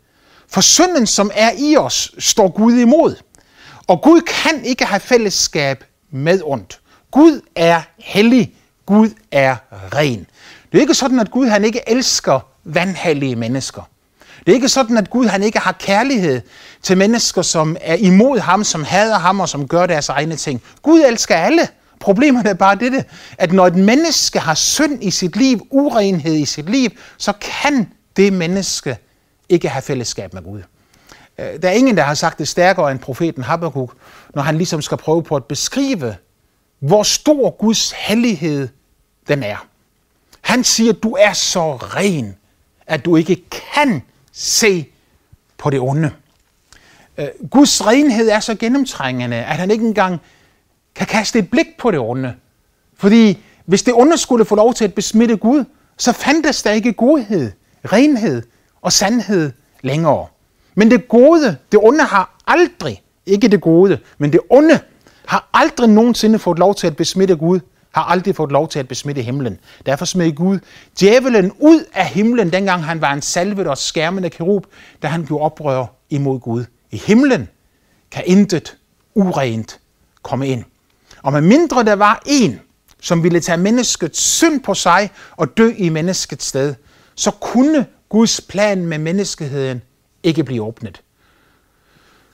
For 0.48 0.60
synden, 0.60 1.06
som 1.06 1.30
er 1.34 1.50
i 1.58 1.76
os, 1.76 2.14
står 2.18 2.48
Gud 2.48 2.72
imod. 2.72 3.16
Og 3.86 4.02
Gud 4.02 4.20
kan 4.20 4.64
ikke 4.64 4.84
have 4.84 5.00
fællesskab 5.00 5.84
med 6.10 6.40
ondt. 6.44 6.80
Gud 7.10 7.40
er 7.56 7.82
hellig. 7.98 8.54
Gud 8.86 9.10
er 9.32 9.56
ren. 9.72 10.26
Det 10.72 10.78
er 10.78 10.80
ikke 10.80 10.94
sådan, 10.94 11.20
at 11.20 11.30
Gud 11.30 11.46
han 11.46 11.64
ikke 11.64 11.80
elsker 11.86 12.40
vandhellige 12.64 13.36
mennesker. 13.36 13.82
Det 14.48 14.52
er 14.52 14.56
ikke 14.56 14.68
sådan, 14.68 14.96
at 14.98 15.10
Gud 15.10 15.26
han 15.26 15.42
ikke 15.42 15.58
har 15.58 15.72
kærlighed 15.72 16.40
til 16.82 16.98
mennesker, 16.98 17.42
som 17.42 17.76
er 17.80 17.94
imod 17.94 18.38
ham, 18.38 18.64
som 18.64 18.84
hader 18.84 19.18
ham 19.18 19.40
og 19.40 19.48
som 19.48 19.68
gør 19.68 19.86
deres 19.86 20.08
egne 20.08 20.36
ting. 20.36 20.62
Gud 20.82 21.00
elsker 21.00 21.36
alle. 21.36 21.68
Problemet 22.00 22.46
er 22.46 22.54
bare 22.54 22.74
dette, 22.74 23.04
at 23.38 23.52
når 23.52 23.66
et 23.66 23.74
menneske 23.74 24.38
har 24.38 24.54
synd 24.54 25.04
i 25.04 25.10
sit 25.10 25.36
liv, 25.36 25.66
urenhed 25.70 26.34
i 26.34 26.44
sit 26.44 26.70
liv, 26.70 26.90
så 27.18 27.32
kan 27.40 27.92
det 28.16 28.32
menneske 28.32 28.96
ikke 29.48 29.68
have 29.68 29.82
fællesskab 29.82 30.34
med 30.34 30.42
Gud. 30.42 30.62
Øh, 31.38 31.62
der 31.62 31.68
er 31.68 31.72
ingen, 31.72 31.96
der 31.96 32.02
har 32.02 32.14
sagt 32.14 32.38
det 32.38 32.48
stærkere 32.48 32.90
end 32.90 32.98
profeten 32.98 33.42
Habakkuk, 33.42 33.94
når 34.34 34.42
han 34.42 34.56
ligesom 34.56 34.82
skal 34.82 34.96
prøve 34.96 35.22
på 35.22 35.36
at 35.36 35.44
beskrive, 35.44 36.16
hvor 36.78 37.02
stor 37.02 37.50
Guds 37.50 37.92
hellighed 37.92 38.68
den 39.28 39.42
er. 39.42 39.66
Han 40.40 40.64
siger, 40.64 40.92
du 40.92 41.16
er 41.20 41.32
så 41.32 41.76
ren, 41.76 42.36
at 42.86 43.04
du 43.04 43.16
ikke 43.16 43.42
kan 43.74 44.02
se 44.38 44.86
på 45.58 45.70
det 45.70 45.80
onde. 45.80 46.10
Øh, 47.18 47.28
Guds 47.50 47.86
renhed 47.86 48.28
er 48.28 48.40
så 48.40 48.54
gennemtrængende, 48.54 49.36
at 49.36 49.56
han 49.56 49.70
ikke 49.70 49.86
engang 49.86 50.20
kan 50.94 51.06
kaste 51.06 51.38
et 51.38 51.50
blik 51.50 51.66
på 51.78 51.90
det 51.90 52.00
onde. 52.00 52.34
Fordi 52.96 53.38
hvis 53.64 53.82
det 53.82 53.94
onde 53.94 54.18
skulle 54.18 54.44
få 54.44 54.54
lov 54.54 54.74
til 54.74 54.84
at 54.84 54.94
besmitte 54.94 55.36
Gud, 55.36 55.64
så 55.96 56.12
fandtes 56.12 56.62
der 56.62 56.70
ikke 56.70 56.92
godhed, 56.92 57.52
renhed 57.92 58.42
og 58.82 58.92
sandhed 58.92 59.52
længere. 59.82 60.26
Men 60.74 60.90
det 60.90 61.08
gode, 61.08 61.56
det 61.72 61.80
onde 61.82 62.04
har 62.04 62.38
aldrig, 62.46 63.02
ikke 63.26 63.48
det 63.48 63.60
gode, 63.60 63.98
men 64.18 64.32
det 64.32 64.40
onde 64.50 64.80
har 65.26 65.48
aldrig 65.54 65.88
nogensinde 65.88 66.38
fået 66.38 66.58
lov 66.58 66.74
til 66.74 66.86
at 66.86 66.96
besmitte 66.96 67.36
Gud, 67.36 67.60
har 67.92 68.02
aldrig 68.02 68.36
fået 68.36 68.52
lov 68.52 68.68
til 68.68 68.78
at 68.78 68.88
besmitte 68.88 69.22
himlen. 69.22 69.58
Derfor 69.86 70.04
smed 70.04 70.32
Gud 70.32 70.58
djævelen 71.00 71.52
ud 71.58 71.84
af 71.94 72.06
himlen, 72.06 72.52
dengang 72.52 72.84
han 72.84 73.00
var 73.00 73.12
en 73.12 73.22
salvet 73.22 73.66
og 73.66 73.78
skærmende 73.78 74.30
kerub, 74.30 74.66
da 75.02 75.08
han 75.08 75.26
gjorde 75.26 75.44
oprør 75.44 75.86
imod 76.10 76.40
Gud. 76.40 76.64
I 76.90 76.96
himlen 76.96 77.48
kan 78.10 78.22
intet 78.26 78.76
urent 79.14 79.80
komme 80.22 80.48
ind. 80.48 80.64
Og 81.22 81.32
med 81.32 81.40
mindre 81.40 81.84
der 81.84 81.94
var 81.94 82.22
en, 82.26 82.60
som 83.00 83.22
ville 83.22 83.40
tage 83.40 83.58
menneskets 83.58 84.20
synd 84.22 84.60
på 84.60 84.74
sig 84.74 85.10
og 85.36 85.56
dø 85.56 85.72
i 85.76 85.88
menneskets 85.88 86.44
sted, 86.44 86.74
så 87.14 87.30
kunne 87.30 87.86
Guds 88.08 88.40
plan 88.40 88.86
med 88.86 88.98
menneskeheden 88.98 89.82
ikke 90.22 90.44
blive 90.44 90.62
åbnet. 90.62 91.02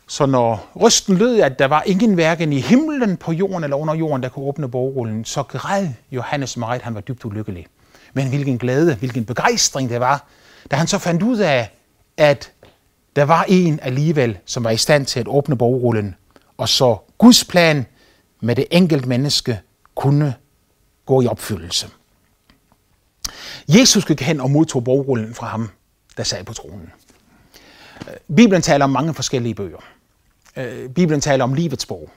Så 0.07 0.27
når 0.27 0.71
rysten 0.81 1.17
lød, 1.17 1.41
at 1.41 1.59
der 1.59 1.67
var 1.67 1.83
ingen 1.83 2.15
hverken 2.15 2.53
i 2.53 2.61
himlen, 2.61 3.17
på 3.17 3.33
jorden 3.33 3.65
eller 3.65 3.77
under 3.77 3.95
jorden, 3.95 4.23
der 4.23 4.29
kunne 4.29 4.45
åbne 4.45 4.71
bogrullen, 4.71 5.25
så 5.25 5.43
græd 5.43 5.89
Johannes 6.11 6.57
meget, 6.57 6.83
han 6.83 6.95
var 6.95 7.01
dybt 7.01 7.25
ulykkelig. 7.25 7.67
Men 8.13 8.29
hvilken 8.29 8.59
glæde, 8.59 8.95
hvilken 8.95 9.25
begejstring 9.25 9.91
det 9.91 10.01
var, 10.01 10.27
da 10.71 10.77
han 10.77 10.87
så 10.87 10.99
fandt 10.99 11.23
ud 11.23 11.39
af, 11.39 11.71
at 12.17 12.53
der 13.17 13.23
var 13.25 13.45
en 13.49 13.81
alligevel, 13.83 14.39
som 14.45 14.65
var 14.65 14.71
i 14.71 14.77
stand 14.77 15.07
til 15.07 15.21
at 15.21 15.29
åbne 15.29 15.59
bogrullen, 15.59 16.15
og 16.57 16.69
så 16.69 16.97
Guds 17.19 17.45
plan 17.45 17.87
med 18.41 18.57
det 18.57 18.67
enkelte 18.71 19.09
menneske 19.09 19.61
kunne 19.95 20.35
gå 21.07 21.21
i 21.21 21.27
opfyldelse. 21.27 21.89
Jesus 23.69 24.05
gik 24.05 24.21
hen 24.21 24.41
og 24.41 24.51
modtog 24.51 24.85
bogrullen 24.85 25.35
fra 25.35 25.47
ham, 25.47 25.71
der 26.17 26.23
sad 26.23 26.45
på 26.45 26.53
tronen. 26.53 26.93
Bibelen 28.37 28.63
taler 28.63 28.85
om 28.85 28.91
mange 28.91 29.15
forskellige 29.15 29.55
bøger. 29.55 29.94
Øh, 30.57 30.89
Bibelen 30.89 31.21
taler 31.21 31.45
om 31.45 31.55
livets 31.55 31.87
bog. 31.87 32.11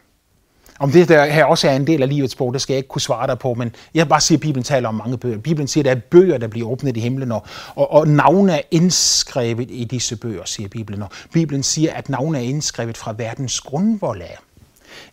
Om 0.80 0.92
det 0.92 1.10
der 1.10 1.26
her 1.26 1.46
også 1.46 1.70
er 1.70 1.76
en 1.76 1.88
del 1.88 2.02
af 2.02 2.10
livets 2.10 2.36
bog, 2.36 2.54
det 2.54 2.62
skal 2.62 2.74
jeg 2.74 2.78
ikke 2.78 2.88
kunne 2.88 3.02
svare 3.02 3.28
dig 3.28 3.40
på, 3.40 3.54
men 3.54 3.76
jeg 3.94 4.08
bare 4.08 4.22
siger, 4.22 4.38
at 4.38 4.42
Bibelen 4.42 4.64
taler 4.64 4.90
om 4.90 4.96
mange 4.96 5.18
bøger. 5.18 5.38
Bibelen 5.38 5.68
siger, 5.68 5.82
at 5.82 5.86
der 5.86 5.92
er 5.92 6.06
bøger, 6.12 6.38
der 6.38 6.48
bliver 6.48 6.70
åbnet 6.70 6.98
i 6.98 7.00
himlen, 7.00 7.32
og, 7.32 7.46
og, 7.76 7.92
og 7.92 8.08
navne 8.08 8.54
er 8.54 8.62
indskrevet 8.72 9.68
i 9.72 9.84
disse 9.84 10.16
bøger, 10.16 10.46
siger 10.46 10.70
Bibelen. 10.70 11.02
Og 11.02 11.10
Bibelen 11.34 11.64
siger, 11.64 11.94
at 11.94 12.10
navne 12.10 12.38
er 12.38 12.42
indskrevet 12.42 12.98
fra 12.98 13.14
verdens 13.18 13.62
grundvold 13.62 14.22
af. 14.22 14.38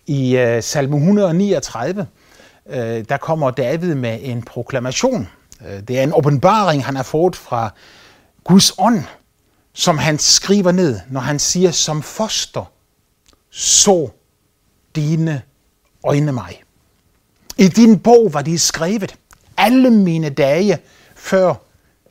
I 0.06 0.36
øh, 0.36 0.62
salme 0.62 0.96
139, 0.96 2.06
øh, 2.66 3.04
der 3.08 3.16
kommer 3.16 3.50
David 3.50 3.94
med 3.94 4.18
en 4.22 4.42
proklamation. 4.42 5.28
Øh, 5.68 5.80
det 5.88 5.98
er 5.98 6.02
en 6.02 6.12
åbenbaring, 6.14 6.84
han 6.84 6.96
har 6.96 7.02
fået 7.02 7.36
fra 7.36 7.70
Guds 8.44 8.72
ånd, 8.78 9.02
som 9.72 9.98
han 9.98 10.18
skriver 10.18 10.72
ned, 10.72 11.00
når 11.10 11.20
han 11.20 11.38
siger, 11.38 11.70
som 11.70 12.02
foster 12.02 12.73
så 13.56 14.10
dine 14.94 15.42
øjne 16.04 16.32
mig. 16.32 16.62
I 17.58 17.68
din 17.68 18.00
bog 18.00 18.34
var 18.34 18.42
de 18.42 18.58
skrevet 18.58 19.16
alle 19.56 19.90
mine 19.90 20.30
dage, 20.30 20.78
før 21.14 21.54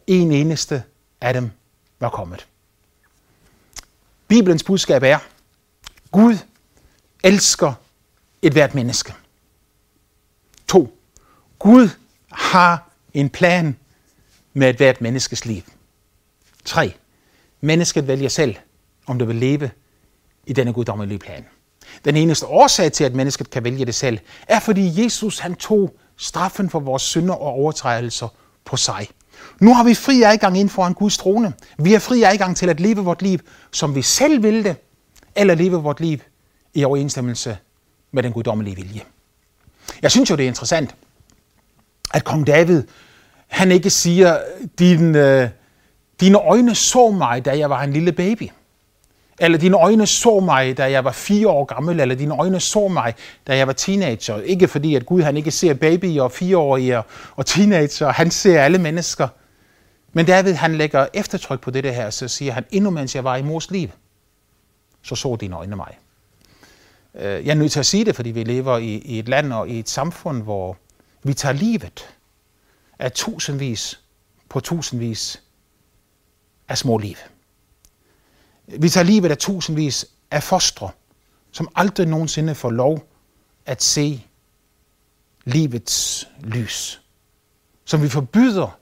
en 0.07 0.31
eneste 0.31 0.83
af 1.21 1.33
dem 1.33 1.51
var 1.99 2.09
kommet. 2.09 2.47
Bibelens 4.27 4.63
budskab 4.63 5.03
er, 5.03 5.19
Gud 6.11 6.37
elsker 7.23 7.73
et 8.41 8.53
hvert 8.53 8.75
menneske. 8.75 9.13
2. 10.67 10.97
Gud 11.59 11.89
har 12.31 12.89
en 13.13 13.29
plan 13.29 13.77
med 14.53 14.69
et 14.69 14.75
hvert 14.75 15.01
menneskes 15.01 15.45
liv. 15.45 15.63
3. 16.65 16.93
Mennesket 17.61 18.07
vælger 18.07 18.29
selv, 18.29 18.55
om 19.05 19.19
det 19.19 19.27
vil 19.27 19.35
leve 19.35 19.71
i 20.47 20.53
denne 20.53 20.73
guddommelige 20.73 21.19
plan. 21.19 21.45
Den 22.05 22.15
eneste 22.15 22.45
årsag 22.45 22.91
til, 22.91 23.03
at 23.03 23.15
mennesket 23.15 23.49
kan 23.49 23.63
vælge 23.63 23.85
det 23.85 23.95
selv, 23.95 24.19
er 24.47 24.59
fordi 24.59 25.03
Jesus 25.03 25.39
han 25.39 25.55
tog 25.55 25.93
straffen 26.17 26.69
for 26.69 26.79
vores 26.79 27.01
synder 27.01 27.33
og 27.33 27.47
overtrædelser 27.47 28.27
på 28.65 28.77
sig. 28.77 29.07
Nu 29.59 29.73
har 29.73 29.83
vi 29.83 29.93
fri 29.93 30.23
adgang 30.23 30.57
ind 30.57 30.69
foran 30.69 30.93
Guds 30.93 31.17
trone. 31.17 31.53
Vi 31.77 31.91
har 31.91 31.99
fri 31.99 32.23
adgang 32.23 32.57
til 32.57 32.69
at 32.69 32.79
leve 32.79 33.03
vort 33.03 33.21
liv, 33.21 33.39
som 33.71 33.95
vi 33.95 34.01
selv 34.01 34.43
vil 34.43 34.63
det, 34.63 34.75
eller 35.35 35.55
leve 35.55 35.83
vort 35.83 35.99
liv 35.99 36.19
i 36.73 36.83
overensstemmelse 36.83 37.57
med 38.11 38.23
den 38.23 38.33
guddommelige 38.33 38.75
vilje. 38.75 39.01
Jeg 40.01 40.11
synes 40.11 40.29
jo, 40.29 40.35
det 40.35 40.43
er 40.43 40.47
interessant, 40.47 40.95
at 42.13 42.23
kong 42.23 42.47
David, 42.47 42.83
han 43.47 43.71
ikke 43.71 43.89
siger, 43.89 44.39
din, 44.79 45.15
øh, 45.15 45.49
dine 46.19 46.37
øjne 46.37 46.75
så 46.75 47.11
mig, 47.11 47.45
da 47.45 47.57
jeg 47.57 47.69
var 47.69 47.83
en 47.83 47.93
lille 47.93 48.11
baby. 48.11 48.49
Eller 49.39 49.57
dine 49.57 49.77
øjne 49.77 50.07
så 50.07 50.39
mig, 50.39 50.77
da 50.77 50.91
jeg 50.91 51.03
var 51.03 51.11
fire 51.11 51.47
år 51.47 51.65
gammel, 51.65 51.99
eller 51.99 52.15
dine 52.15 52.33
øjne 52.33 52.59
så 52.59 52.87
mig, 52.87 53.13
da 53.47 53.57
jeg 53.57 53.67
var 53.67 53.73
teenager. 53.73 54.41
Ikke 54.41 54.67
fordi, 54.67 54.95
at 54.95 55.05
Gud 55.05 55.21
han 55.21 55.37
ikke 55.37 55.51
ser 55.51 55.73
babyer 55.73 56.23
og 56.23 56.31
fireårige 56.31 57.01
og 57.35 57.45
teenager, 57.45 58.11
han 58.11 58.31
ser 58.31 58.61
alle 58.61 58.77
mennesker. 58.77 59.27
Men 60.13 60.25
David 60.25 60.53
han 60.53 60.75
lægger 60.75 61.07
eftertryk 61.13 61.61
på 61.61 61.71
det 61.71 61.95
her, 61.95 62.09
så 62.09 62.27
siger 62.27 62.53
han, 62.53 62.65
endnu 62.71 62.89
mens 62.89 63.15
jeg 63.15 63.23
var 63.23 63.35
i 63.35 63.41
mors 63.41 63.71
liv, 63.71 63.89
så 65.03 65.15
så 65.15 65.35
dine 65.35 65.55
øjne 65.55 65.75
mig. 65.75 65.97
Øh, 67.15 67.45
jeg 67.45 67.51
er 67.51 67.55
nødt 67.55 67.71
til 67.71 67.79
at 67.79 67.85
sige 67.85 68.05
det, 68.05 68.15
fordi 68.15 68.31
vi 68.31 68.43
lever 68.43 68.77
i, 68.77 68.95
i 68.95 69.19
et 69.19 69.27
land 69.29 69.53
og 69.53 69.69
i 69.69 69.79
et 69.79 69.89
samfund, 69.89 70.43
hvor 70.43 70.77
vi 71.23 71.33
tager 71.33 71.53
livet 71.53 72.15
af 72.99 73.11
tusindvis 73.11 73.99
på 74.49 74.59
tusindvis 74.59 75.41
af 76.67 76.77
små 76.77 76.97
liv. 76.97 77.15
Vi 78.67 78.89
tager 78.89 79.05
livet 79.05 79.31
af 79.31 79.37
tusindvis 79.37 80.05
af 80.31 80.43
fostre, 80.43 80.89
som 81.51 81.67
aldrig 81.75 82.07
nogensinde 82.07 82.55
får 82.55 82.71
lov 82.71 83.07
at 83.65 83.83
se 83.83 84.25
livets 85.45 86.27
lys. 86.39 87.01
Som 87.85 88.01
vi 88.01 88.09
forbyder 88.09 88.79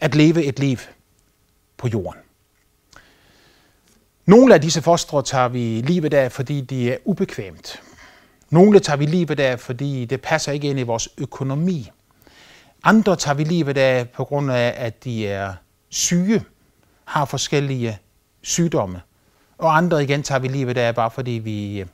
at 0.00 0.14
leve 0.14 0.44
et 0.44 0.58
liv 0.58 0.78
på 1.76 1.88
jorden. 1.88 2.20
Nogle 4.26 4.54
af 4.54 4.60
disse 4.60 4.82
fostre 4.82 5.22
tager 5.22 5.48
vi 5.48 5.80
livet 5.80 6.14
af, 6.14 6.32
fordi 6.32 6.60
de 6.60 6.92
er 6.92 6.98
ubekvemt. 7.04 7.82
Nogle 8.50 8.80
tager 8.80 8.96
vi 8.96 9.06
livet 9.06 9.40
af, 9.40 9.60
fordi 9.60 10.04
det 10.04 10.20
passer 10.20 10.52
ikke 10.52 10.68
ind 10.68 10.78
i 10.78 10.82
vores 10.82 11.08
økonomi. 11.18 11.90
Andre 12.82 13.16
tager 13.16 13.34
vi 13.34 13.44
livet 13.44 13.78
af 13.78 14.08
på 14.08 14.24
grund 14.24 14.52
af, 14.52 14.74
at 14.76 15.04
de 15.04 15.26
er 15.26 15.54
syge, 15.88 16.44
har 17.04 17.24
forskellige 17.24 17.98
sygdomme. 18.46 19.02
Og 19.58 19.76
andre 19.76 20.02
igen 20.02 20.22
tager 20.22 20.38
vi 20.38 20.48
livet 20.48 20.76
af, 20.78 20.94
bare 20.94 21.10
fordi 21.10 21.30
vi 21.30 21.80
øh, 21.80 21.86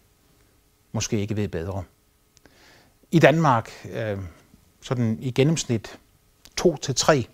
måske 0.92 1.20
ikke 1.20 1.36
ved 1.36 1.48
bedre. 1.48 1.84
I 3.10 3.18
Danmark, 3.18 3.70
øh, 3.92 4.18
sådan 4.82 5.18
i 5.20 5.30
gennemsnit, 5.30 5.98
to 6.56 6.76
til 6.76 6.94
tre 6.94 7.26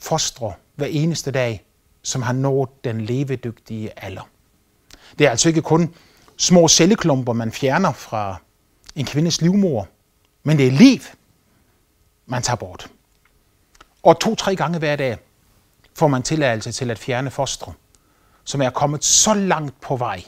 fostre 0.00 0.52
hver 0.74 0.86
eneste 0.86 1.30
dag, 1.30 1.64
som 2.02 2.22
har 2.22 2.32
nået 2.32 2.84
den 2.84 3.00
levedygtige 3.00 4.04
alder. 4.04 4.28
Det 5.18 5.26
er 5.26 5.30
altså 5.30 5.48
ikke 5.48 5.62
kun 5.62 5.94
små 6.36 6.68
celleklumper, 6.68 7.32
man 7.32 7.52
fjerner 7.52 7.92
fra 7.92 8.36
en 8.94 9.04
kvindes 9.04 9.40
livmor, 9.40 9.88
men 10.42 10.58
det 10.58 10.66
er 10.66 10.70
liv, 10.70 11.00
man 12.26 12.42
tager 12.42 12.56
bort. 12.56 12.90
Og 14.02 14.20
to-tre 14.20 14.56
gange 14.56 14.78
hver 14.78 14.96
dag 14.96 15.18
får 15.94 16.08
man 16.08 16.22
tilladelse 16.22 16.72
til 16.72 16.90
at 16.90 16.98
fjerne 16.98 17.30
fostre, 17.30 17.72
som 18.44 18.62
er 18.62 18.70
kommet 18.70 19.04
så 19.04 19.34
langt 19.34 19.80
på 19.80 19.96
vej, 19.96 20.22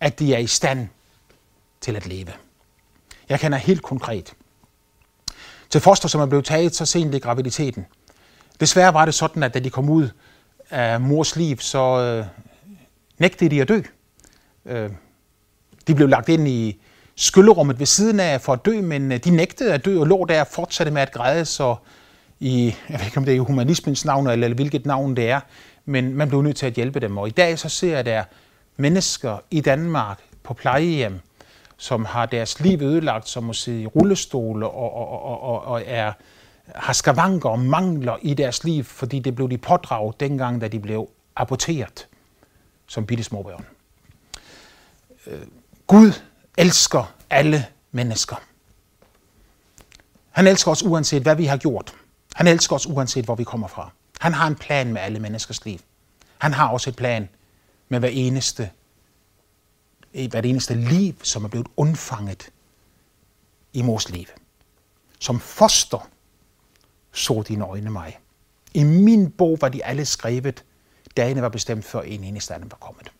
at 0.00 0.18
de 0.18 0.34
er 0.34 0.38
i 0.38 0.46
stand 0.46 0.88
til 1.80 1.96
at 1.96 2.06
leve. 2.06 2.32
Jeg 3.28 3.40
kender 3.40 3.58
helt 3.58 3.82
konkret 3.82 4.34
til 5.70 5.80
foster, 5.80 6.08
som 6.08 6.20
er 6.20 6.26
blevet 6.26 6.44
taget 6.44 6.74
så 6.74 6.86
sent 6.86 7.14
i 7.14 7.18
graviditeten. 7.18 7.86
Desværre 8.60 8.94
var 8.94 9.04
det 9.04 9.14
sådan, 9.14 9.42
at 9.42 9.54
da 9.54 9.58
de 9.58 9.70
kom 9.70 9.88
ud 9.88 10.08
af 10.70 11.00
mors 11.00 11.36
liv, 11.36 11.58
så 11.58 11.98
øh, 12.00 12.26
nægtede 13.18 13.50
de 13.50 13.60
at 13.60 13.68
dø. 13.68 13.80
Øh, 14.66 14.90
de 15.86 15.94
blev 15.94 16.08
lagt 16.08 16.28
ind 16.28 16.48
i 16.48 16.80
skyllerummet 17.16 17.78
ved 17.78 17.86
siden 17.86 18.20
af 18.20 18.40
for 18.40 18.52
at 18.52 18.64
dø, 18.64 18.80
men 18.80 19.12
øh, 19.12 19.18
de 19.24 19.30
nægtede 19.30 19.74
at 19.74 19.84
dø 19.84 20.00
og 20.00 20.06
lå 20.06 20.24
der 20.24 20.40
og 20.40 20.46
fortsatte 20.46 20.92
med 20.92 21.02
at 21.02 21.12
græde, 21.12 21.44
så 21.44 21.76
i, 22.40 22.74
jeg 22.88 22.98
ved 22.98 23.06
ikke 23.06 23.18
om 23.18 23.24
det 23.24 23.32
er 23.32 23.36
i 23.36 23.38
humanismens 23.38 24.04
navn 24.04 24.26
eller, 24.26 24.44
eller 24.46 24.54
hvilket 24.54 24.86
navn 24.86 25.16
det 25.16 25.30
er, 25.30 25.40
men 25.88 26.14
man 26.14 26.28
blev 26.28 26.42
nødt 26.42 26.56
til 26.56 26.66
at 26.66 26.72
hjælpe 26.72 27.00
dem. 27.00 27.18
Og 27.18 27.28
i 27.28 27.30
dag 27.30 27.58
så 27.58 27.68
ser 27.68 27.96
jeg 27.96 28.04
der 28.04 28.24
mennesker 28.76 29.38
i 29.50 29.60
Danmark 29.60 30.20
på 30.42 30.54
plejehjem, 30.54 31.20
som 31.76 32.04
har 32.04 32.26
deres 32.26 32.60
liv 32.60 32.82
ødelagt, 32.82 33.28
som 33.28 33.44
må 33.44 33.52
sidde 33.52 33.82
i 33.82 33.86
rullestole 33.86 34.66
og, 34.66 34.92
og, 34.92 35.22
og, 35.22 35.40
og, 35.42 35.64
og 35.64 35.82
er, 35.86 36.12
har 36.74 36.92
skavanker 36.92 37.48
og 37.48 37.58
mangler 37.58 38.16
i 38.22 38.34
deres 38.34 38.64
liv, 38.64 38.84
fordi 38.84 39.18
det 39.18 39.34
blev 39.34 39.50
de 39.50 39.58
pådraget 39.58 40.20
dengang, 40.20 40.60
da 40.60 40.68
de 40.68 40.80
blev 40.80 41.08
aborteret 41.36 42.06
som 42.86 43.06
bitte 43.06 43.24
små 43.24 43.42
børn. 43.42 43.66
Øh, 45.26 45.42
Gud 45.86 46.12
elsker 46.58 47.14
alle 47.30 47.66
mennesker. 47.92 48.36
Han 50.30 50.46
elsker 50.46 50.70
os 50.70 50.82
uanset 50.82 51.22
hvad 51.22 51.36
vi 51.36 51.44
har 51.44 51.56
gjort. 51.56 51.94
Han 52.34 52.46
elsker 52.46 52.76
os 52.76 52.86
uanset 52.86 53.24
hvor 53.24 53.34
vi 53.34 53.44
kommer 53.44 53.68
fra. 53.68 53.90
Han 54.18 54.32
har 54.32 54.46
en 54.46 54.56
plan 54.56 54.92
med 54.92 55.02
alle 55.02 55.20
menneskers 55.20 55.64
liv. 55.64 55.78
Han 56.38 56.52
har 56.52 56.68
også 56.68 56.90
et 56.90 56.96
plan 56.96 57.28
med 57.88 57.98
hver 57.98 58.08
eneste 58.08 58.70
i 60.12 60.28
hvert 60.28 60.46
eneste 60.46 60.74
liv, 60.74 61.14
som 61.22 61.44
er 61.44 61.48
blevet 61.48 61.66
undfanget 61.76 62.50
i 63.72 63.82
mors 63.82 64.08
liv. 64.10 64.26
Som 65.18 65.40
foster 65.40 66.08
så 67.12 67.42
dine 67.48 67.64
øjne 67.64 67.90
mig. 67.90 68.18
I 68.74 68.84
min 68.84 69.30
bog 69.30 69.58
var 69.60 69.68
de 69.68 69.84
alle 69.84 70.04
skrevet, 70.04 70.64
dagene 71.16 71.42
var 71.42 71.48
bestemt 71.48 71.84
før 71.84 72.00
en 72.00 72.24
eneste 72.24 72.54
anden 72.54 72.70
var 72.70 72.78
kommet. 72.78 73.12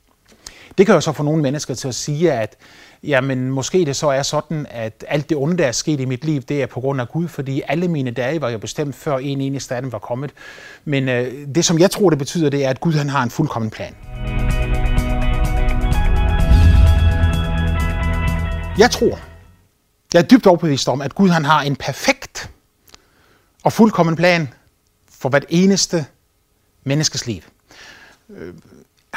Det 0.78 0.86
kan 0.86 0.94
jo 0.94 1.00
så 1.00 1.12
få 1.12 1.22
nogle 1.22 1.42
mennesker 1.42 1.74
til 1.74 1.88
at 1.88 1.94
sige, 1.94 2.32
at 2.32 2.56
jamen, 3.02 3.50
måske 3.50 3.84
det 3.84 3.96
så 3.96 4.08
er 4.08 4.22
sådan, 4.22 4.66
at 4.70 5.04
alt 5.08 5.28
det 5.28 5.36
onde, 5.36 5.58
der 5.58 5.66
er 5.66 5.72
sket 5.72 6.00
i 6.00 6.04
mit 6.04 6.24
liv, 6.24 6.42
det 6.42 6.62
er 6.62 6.66
på 6.66 6.80
grund 6.80 7.00
af 7.00 7.08
Gud, 7.08 7.28
fordi 7.28 7.62
alle 7.68 7.88
mine 7.88 8.10
dage 8.10 8.40
var 8.40 8.48
jo 8.48 8.58
bestemt 8.58 8.94
før 8.94 9.18
en 9.18 9.40
eneste 9.40 9.74
af 9.74 9.82
dem 9.82 9.92
var 9.92 9.98
kommet. 9.98 10.30
Men 10.84 11.08
øh, 11.08 11.48
det, 11.54 11.64
som 11.64 11.78
jeg 11.78 11.90
tror, 11.90 12.10
det 12.10 12.18
betyder, 12.18 12.50
det 12.50 12.64
er, 12.64 12.70
at 12.70 12.80
Gud 12.80 12.92
han 12.92 13.08
har 13.08 13.22
en 13.22 13.30
fuldkommen 13.30 13.70
plan. 13.70 13.96
Jeg 18.78 18.90
tror, 18.90 19.18
jeg 20.14 20.22
er 20.22 20.26
dybt 20.26 20.46
overbevist 20.46 20.88
om, 20.88 21.02
at 21.02 21.14
Gud 21.14 21.28
han 21.28 21.44
har 21.44 21.62
en 21.62 21.76
perfekt 21.76 22.50
og 23.64 23.72
fuldkommen 23.72 24.16
plan 24.16 24.48
for 25.10 25.28
hvert 25.28 25.44
eneste 25.48 26.06
menneskes 26.84 27.26
liv. 27.26 27.42
Øh, 28.30 28.54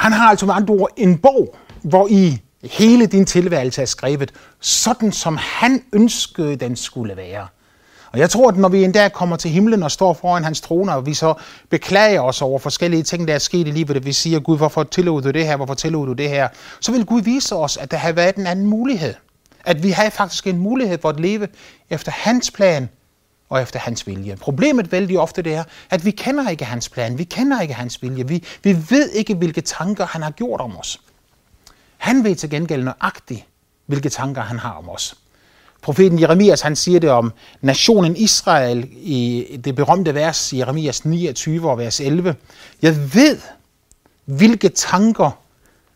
han 0.02 0.12
har 0.12 0.28
altså 0.28 0.46
med 0.46 0.54
andre 0.54 0.74
ord 0.74 0.90
en 0.96 1.18
bog, 1.18 1.56
hvor 1.82 2.08
i 2.10 2.38
hele 2.62 3.06
din 3.06 3.26
tilværelse 3.26 3.82
er 3.82 3.86
skrevet, 3.86 4.32
sådan 4.60 5.12
som 5.12 5.38
han 5.40 5.82
ønskede, 5.92 6.56
den 6.56 6.76
skulle 6.76 7.16
være. 7.16 7.46
Og 8.12 8.18
jeg 8.18 8.30
tror, 8.30 8.48
at 8.48 8.56
når 8.56 8.68
vi 8.68 8.84
en 8.84 8.92
dag 8.92 9.12
kommer 9.12 9.36
til 9.36 9.50
himlen 9.50 9.82
og 9.82 9.90
står 9.90 10.12
foran 10.12 10.44
hans 10.44 10.60
trone, 10.60 10.94
og 10.94 11.06
vi 11.06 11.14
så 11.14 11.34
beklager 11.70 12.20
os 12.20 12.42
over 12.42 12.58
forskellige 12.58 13.02
ting, 13.02 13.28
der 13.28 13.34
er 13.34 13.38
sket 13.38 13.68
i 13.68 13.70
livet, 13.70 13.96
at 13.96 14.06
vi 14.06 14.12
siger, 14.12 14.40
Gud, 14.40 14.56
hvorfor 14.56 14.82
tillod 14.82 15.22
du 15.22 15.30
det 15.30 15.46
her, 15.46 15.56
hvorfor 15.56 15.74
tillod 15.74 16.06
du 16.06 16.12
det 16.12 16.28
her, 16.28 16.48
så 16.80 16.92
vil 16.92 17.06
Gud 17.06 17.22
vise 17.22 17.56
os, 17.56 17.76
at 17.76 17.90
der 17.90 17.96
har 17.96 18.12
været 18.12 18.36
en 18.36 18.46
anden 18.46 18.66
mulighed. 18.66 19.14
At 19.64 19.82
vi 19.82 19.90
har 19.90 20.10
faktisk 20.10 20.46
en 20.46 20.58
mulighed 20.58 20.98
for 21.02 21.08
at 21.08 21.20
leve 21.20 21.48
efter 21.90 22.12
hans 22.12 22.50
plan 22.50 22.88
og 23.52 23.62
efter 23.62 23.78
hans 23.78 24.06
vilje. 24.06 24.36
Problemet 24.36 24.92
vældig 24.92 25.18
ofte 25.18 25.42
det 25.42 25.54
er, 25.54 25.64
at 25.90 26.04
vi 26.04 26.10
kender 26.10 26.50
ikke 26.50 26.64
hans 26.64 26.88
plan, 26.88 27.18
vi 27.18 27.24
kender 27.24 27.60
ikke 27.60 27.74
hans 27.74 28.02
vilje, 28.02 28.28
vi, 28.28 28.44
vi 28.62 28.76
ved 28.90 29.10
ikke, 29.10 29.34
hvilke 29.34 29.60
tanker 29.60 30.06
han 30.06 30.22
har 30.22 30.30
gjort 30.30 30.60
om 30.60 30.76
os. 30.76 31.00
Han 31.96 32.24
ved 32.24 32.34
til 32.36 32.50
gengæld 32.50 32.82
nøjagtigt, 32.82 33.44
hvilke 33.86 34.08
tanker 34.08 34.42
han 34.42 34.58
har 34.58 34.72
om 34.72 34.88
os. 34.88 35.14
Profeten 35.82 36.20
Jeremias 36.20 36.60
han 36.60 36.76
siger 36.76 37.00
det 37.00 37.10
om 37.10 37.32
nationen 37.60 38.16
Israel 38.16 38.88
i 38.92 39.46
det 39.64 39.74
berømte 39.74 40.14
vers 40.14 40.52
i 40.52 40.58
Jeremias 40.58 41.04
29 41.04 41.70
og 41.70 41.78
vers 41.78 42.00
11. 42.00 42.34
Jeg 42.82 43.14
ved, 43.14 43.38
hvilke 44.24 44.68
tanker 44.68 45.30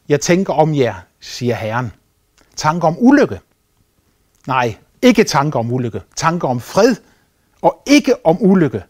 jeg 0.08 0.20
tænker 0.20 0.52
om 0.52 0.74
jer, 0.74 0.94
siger 1.20 1.54
Herren. 1.54 1.92
Tanker 2.56 2.88
om 2.88 2.96
ulykke. 2.98 3.40
Nej, 4.46 4.76
ikke 5.02 5.24
tanker 5.24 5.58
om 5.58 5.72
ulykke. 5.72 6.02
Tanker 6.16 6.48
om 6.48 6.60
fred 6.60 6.96
og 7.62 7.82
ikke 7.86 8.26
om 8.26 8.36
ulykke. 8.40 8.82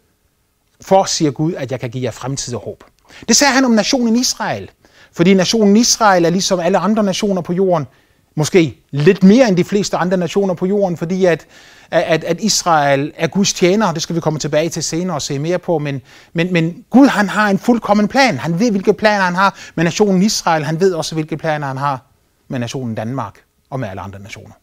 For, 0.80 1.04
siger 1.04 1.30
Gud, 1.30 1.54
at 1.54 1.70
jeg 1.70 1.80
kan 1.80 1.90
give 1.90 2.04
jer 2.04 2.10
fremtid 2.10 2.54
og 2.54 2.60
håb. 2.60 2.84
Det 3.28 3.36
sagde 3.36 3.52
han 3.52 3.64
om 3.64 3.70
nationen 3.70 4.16
Israel. 4.16 4.70
Fordi 5.12 5.34
nationen 5.34 5.76
Israel 5.76 6.24
er 6.24 6.30
ligesom 6.30 6.60
alle 6.60 6.78
andre 6.78 7.02
nationer 7.02 7.42
på 7.42 7.52
jorden, 7.52 7.86
måske 8.34 8.78
lidt 8.90 9.22
mere 9.22 9.48
end 9.48 9.56
de 9.56 9.64
fleste 9.64 9.96
andre 9.96 10.16
nationer 10.16 10.54
på 10.54 10.66
jorden, 10.66 10.96
fordi 10.96 11.24
at, 11.24 11.46
at, 11.90 12.24
at 12.24 12.40
Israel 12.40 13.12
er 13.16 13.26
Guds 13.26 13.52
tjener, 13.52 13.92
det 13.92 14.02
skal 14.02 14.16
vi 14.16 14.20
komme 14.20 14.38
tilbage 14.38 14.68
til 14.68 14.82
senere 14.82 15.16
og 15.16 15.22
se 15.22 15.38
mere 15.38 15.58
på, 15.58 15.78
men, 15.78 16.02
men, 16.32 16.52
men 16.52 16.84
Gud 16.90 17.06
han 17.06 17.28
har 17.28 17.50
en 17.50 17.58
fuldkommen 17.58 18.08
plan. 18.08 18.38
Han 18.38 18.60
ved, 18.60 18.70
hvilke 18.70 18.92
planer 18.92 19.24
han 19.24 19.34
har 19.34 19.58
med 19.74 19.84
nationen 19.84 20.22
Israel. 20.22 20.64
Han 20.64 20.80
ved 20.80 20.92
også, 20.92 21.14
hvilke 21.14 21.36
planer 21.36 21.66
han 21.66 21.76
har 21.76 22.00
med 22.48 22.58
nationen 22.58 22.94
Danmark 22.94 23.34
og 23.70 23.80
med 23.80 23.88
alle 23.88 24.00
andre 24.00 24.18
nationer. 24.18 24.54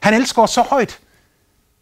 Han 0.00 0.14
elsker 0.14 0.42
os 0.42 0.50
så 0.50 0.62
højt, 0.62 0.98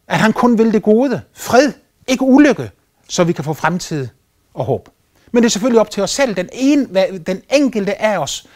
at 0.09 0.19
han 0.19 0.33
kun 0.33 0.59
vil 0.59 0.73
det 0.73 0.83
gode, 0.83 1.21
fred, 1.35 1.73
ikke 2.07 2.25
ulykke, 2.25 2.71
så 3.09 3.25
vi 3.25 3.33
kan 3.33 3.45
få 3.45 3.53
fremtid 3.53 4.09
og 4.55 4.65
håb. 4.65 4.89
Men 5.33 5.43
det 5.43 5.49
er 5.49 5.51
selvfølgelig 5.51 5.81
op 5.81 5.91
til 5.91 6.03
os 6.03 6.11
selv, 6.11 6.37
den, 6.37 6.49
ene, 6.53 7.19
den 7.19 7.43
enkelte 7.53 8.03
af 8.03 8.19
os, 8.19 8.47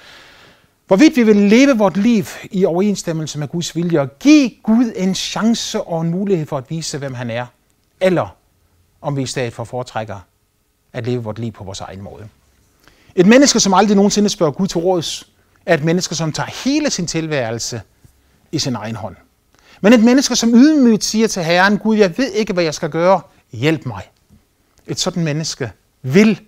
hvorvidt 0.87 1.17
vi 1.17 1.23
vil 1.23 1.37
leve 1.37 1.79
vort 1.79 1.97
liv 1.97 2.25
i 2.51 2.65
overensstemmelse 2.65 3.39
med 3.39 3.49
Guds 3.49 3.77
vilje 3.77 4.01
og 4.01 4.19
give 4.19 4.51
Gud 4.63 4.93
en 4.97 5.15
chance 5.15 5.81
og 5.81 6.01
en 6.01 6.11
mulighed 6.11 6.47
for 6.47 6.59
at 6.59 6.71
vise, 6.71 6.99
hvem 6.99 7.15
han 7.15 7.31
er, 7.31 7.47
eller 8.01 8.37
om 9.01 9.17
vi 9.17 9.23
i 9.23 9.27
stedet 9.27 9.53
for 9.53 9.65
foretrækker 9.65 10.19
at 10.93 11.07
leve 11.07 11.23
vort 11.23 11.39
liv 11.39 11.53
på 11.53 11.65
vores 11.65 11.81
egen 11.81 12.03
måde. 12.03 12.29
Et 13.15 13.27
menneske, 13.27 13.61
som 13.61 13.75
aldrig 13.75 13.97
nogensinde 13.97 14.29
spørger 14.29 14.53
Gud 14.53 14.67
til 14.67 14.79
råds, 14.81 15.29
er 15.67 15.75
et 15.75 15.85
menneske, 15.85 16.15
som 16.15 16.33
tager 16.33 16.51
hele 16.65 16.91
sin 16.91 17.07
tilværelse 17.07 17.83
i 18.53 18.59
sin 18.59 18.75
egen 18.75 18.97
hånd. 18.97 19.17
Men 19.85 19.93
et 19.93 20.05
menneske, 20.05 20.37
som 20.37 20.55
ydmygt 20.55 21.05
siger 21.05 21.29
til 21.29 21.45
Herren, 21.45 21.79
Gud, 21.79 21.97
jeg 21.97 22.19
ved 22.19 22.33
ikke, 22.33 22.53
hvad 22.53 22.65
jeg 22.65 22.75
skal 22.75 22.91
gøre, 22.91 23.21
hjælp 23.53 23.87
mig. 23.87 24.03
Et 24.87 25.01
sådan 25.01 25.25
menneske 25.25 25.73
vil 26.03 26.41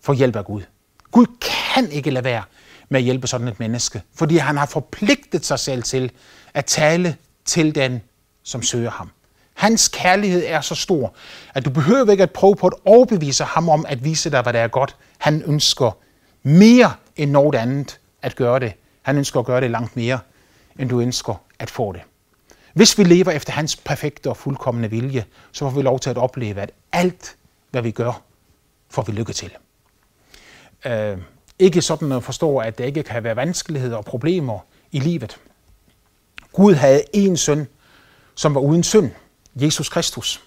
få 0.00 0.12
hjælp 0.12 0.36
af 0.36 0.44
Gud. 0.44 0.62
Gud 1.10 1.26
kan 1.40 1.90
ikke 1.90 2.10
lade 2.10 2.24
være 2.24 2.42
med 2.88 3.00
at 3.00 3.04
hjælpe 3.04 3.26
sådan 3.26 3.48
et 3.48 3.60
menneske, 3.60 4.02
fordi 4.14 4.36
han 4.36 4.56
har 4.56 4.66
forpligtet 4.66 5.46
sig 5.46 5.58
selv 5.58 5.82
til 5.82 6.10
at 6.54 6.64
tale 6.64 7.16
til 7.44 7.74
den, 7.74 8.00
som 8.42 8.62
søger 8.62 8.90
ham. 8.90 9.10
Hans 9.54 9.88
kærlighed 9.88 10.44
er 10.46 10.60
så 10.60 10.74
stor, 10.74 11.14
at 11.54 11.64
du 11.64 11.70
behøver 11.70 12.10
ikke 12.10 12.22
at 12.22 12.30
prøve 12.30 12.56
på 12.56 12.66
at 12.66 12.74
overbevise 12.84 13.44
ham 13.44 13.68
om 13.68 13.86
at 13.88 14.04
vise 14.04 14.30
dig, 14.30 14.42
hvad 14.42 14.52
der 14.52 14.60
er 14.60 14.68
godt. 14.68 14.96
Han 15.18 15.42
ønsker 15.46 15.96
mere 16.42 16.92
end 17.16 17.30
noget 17.30 17.54
andet 17.54 18.00
at 18.22 18.36
gøre 18.36 18.60
det. 18.60 18.72
Han 19.02 19.18
ønsker 19.18 19.40
at 19.40 19.46
gøre 19.46 19.60
det 19.60 19.70
langt 19.70 19.96
mere, 19.96 20.18
end 20.78 20.88
du 20.88 21.00
ønsker 21.00 21.34
at 21.58 21.70
få 21.70 21.92
det. 21.92 22.00
Hvis 22.74 22.98
vi 22.98 23.04
lever 23.04 23.30
efter 23.30 23.52
hans 23.52 23.76
perfekte 23.76 24.30
og 24.30 24.36
fuldkommende 24.36 24.90
vilje, 24.90 25.24
så 25.52 25.70
får 25.70 25.76
vi 25.76 25.82
lov 25.82 26.00
til 26.00 26.10
at 26.10 26.18
opleve, 26.18 26.60
at 26.60 26.70
alt, 26.92 27.36
hvad 27.70 27.82
vi 27.82 27.90
gør, 27.90 28.22
får 28.90 29.02
vi 29.02 29.12
lykke 29.12 29.32
til. 29.32 29.50
Øh, 30.86 31.18
ikke 31.58 31.82
sådan 31.82 32.12
at 32.12 32.24
forstå, 32.24 32.58
at 32.58 32.78
der 32.78 32.84
ikke 32.84 33.02
kan 33.02 33.24
være 33.24 33.36
vanskeligheder 33.36 33.96
og 33.96 34.04
problemer 34.04 34.58
i 34.92 34.98
livet. 34.98 35.36
Gud 36.52 36.74
havde 36.74 37.02
en 37.12 37.36
søn, 37.36 37.66
som 38.34 38.54
var 38.54 38.60
uden 38.60 38.82
synd, 38.82 39.10
Jesus 39.54 39.88
Kristus. 39.88 40.42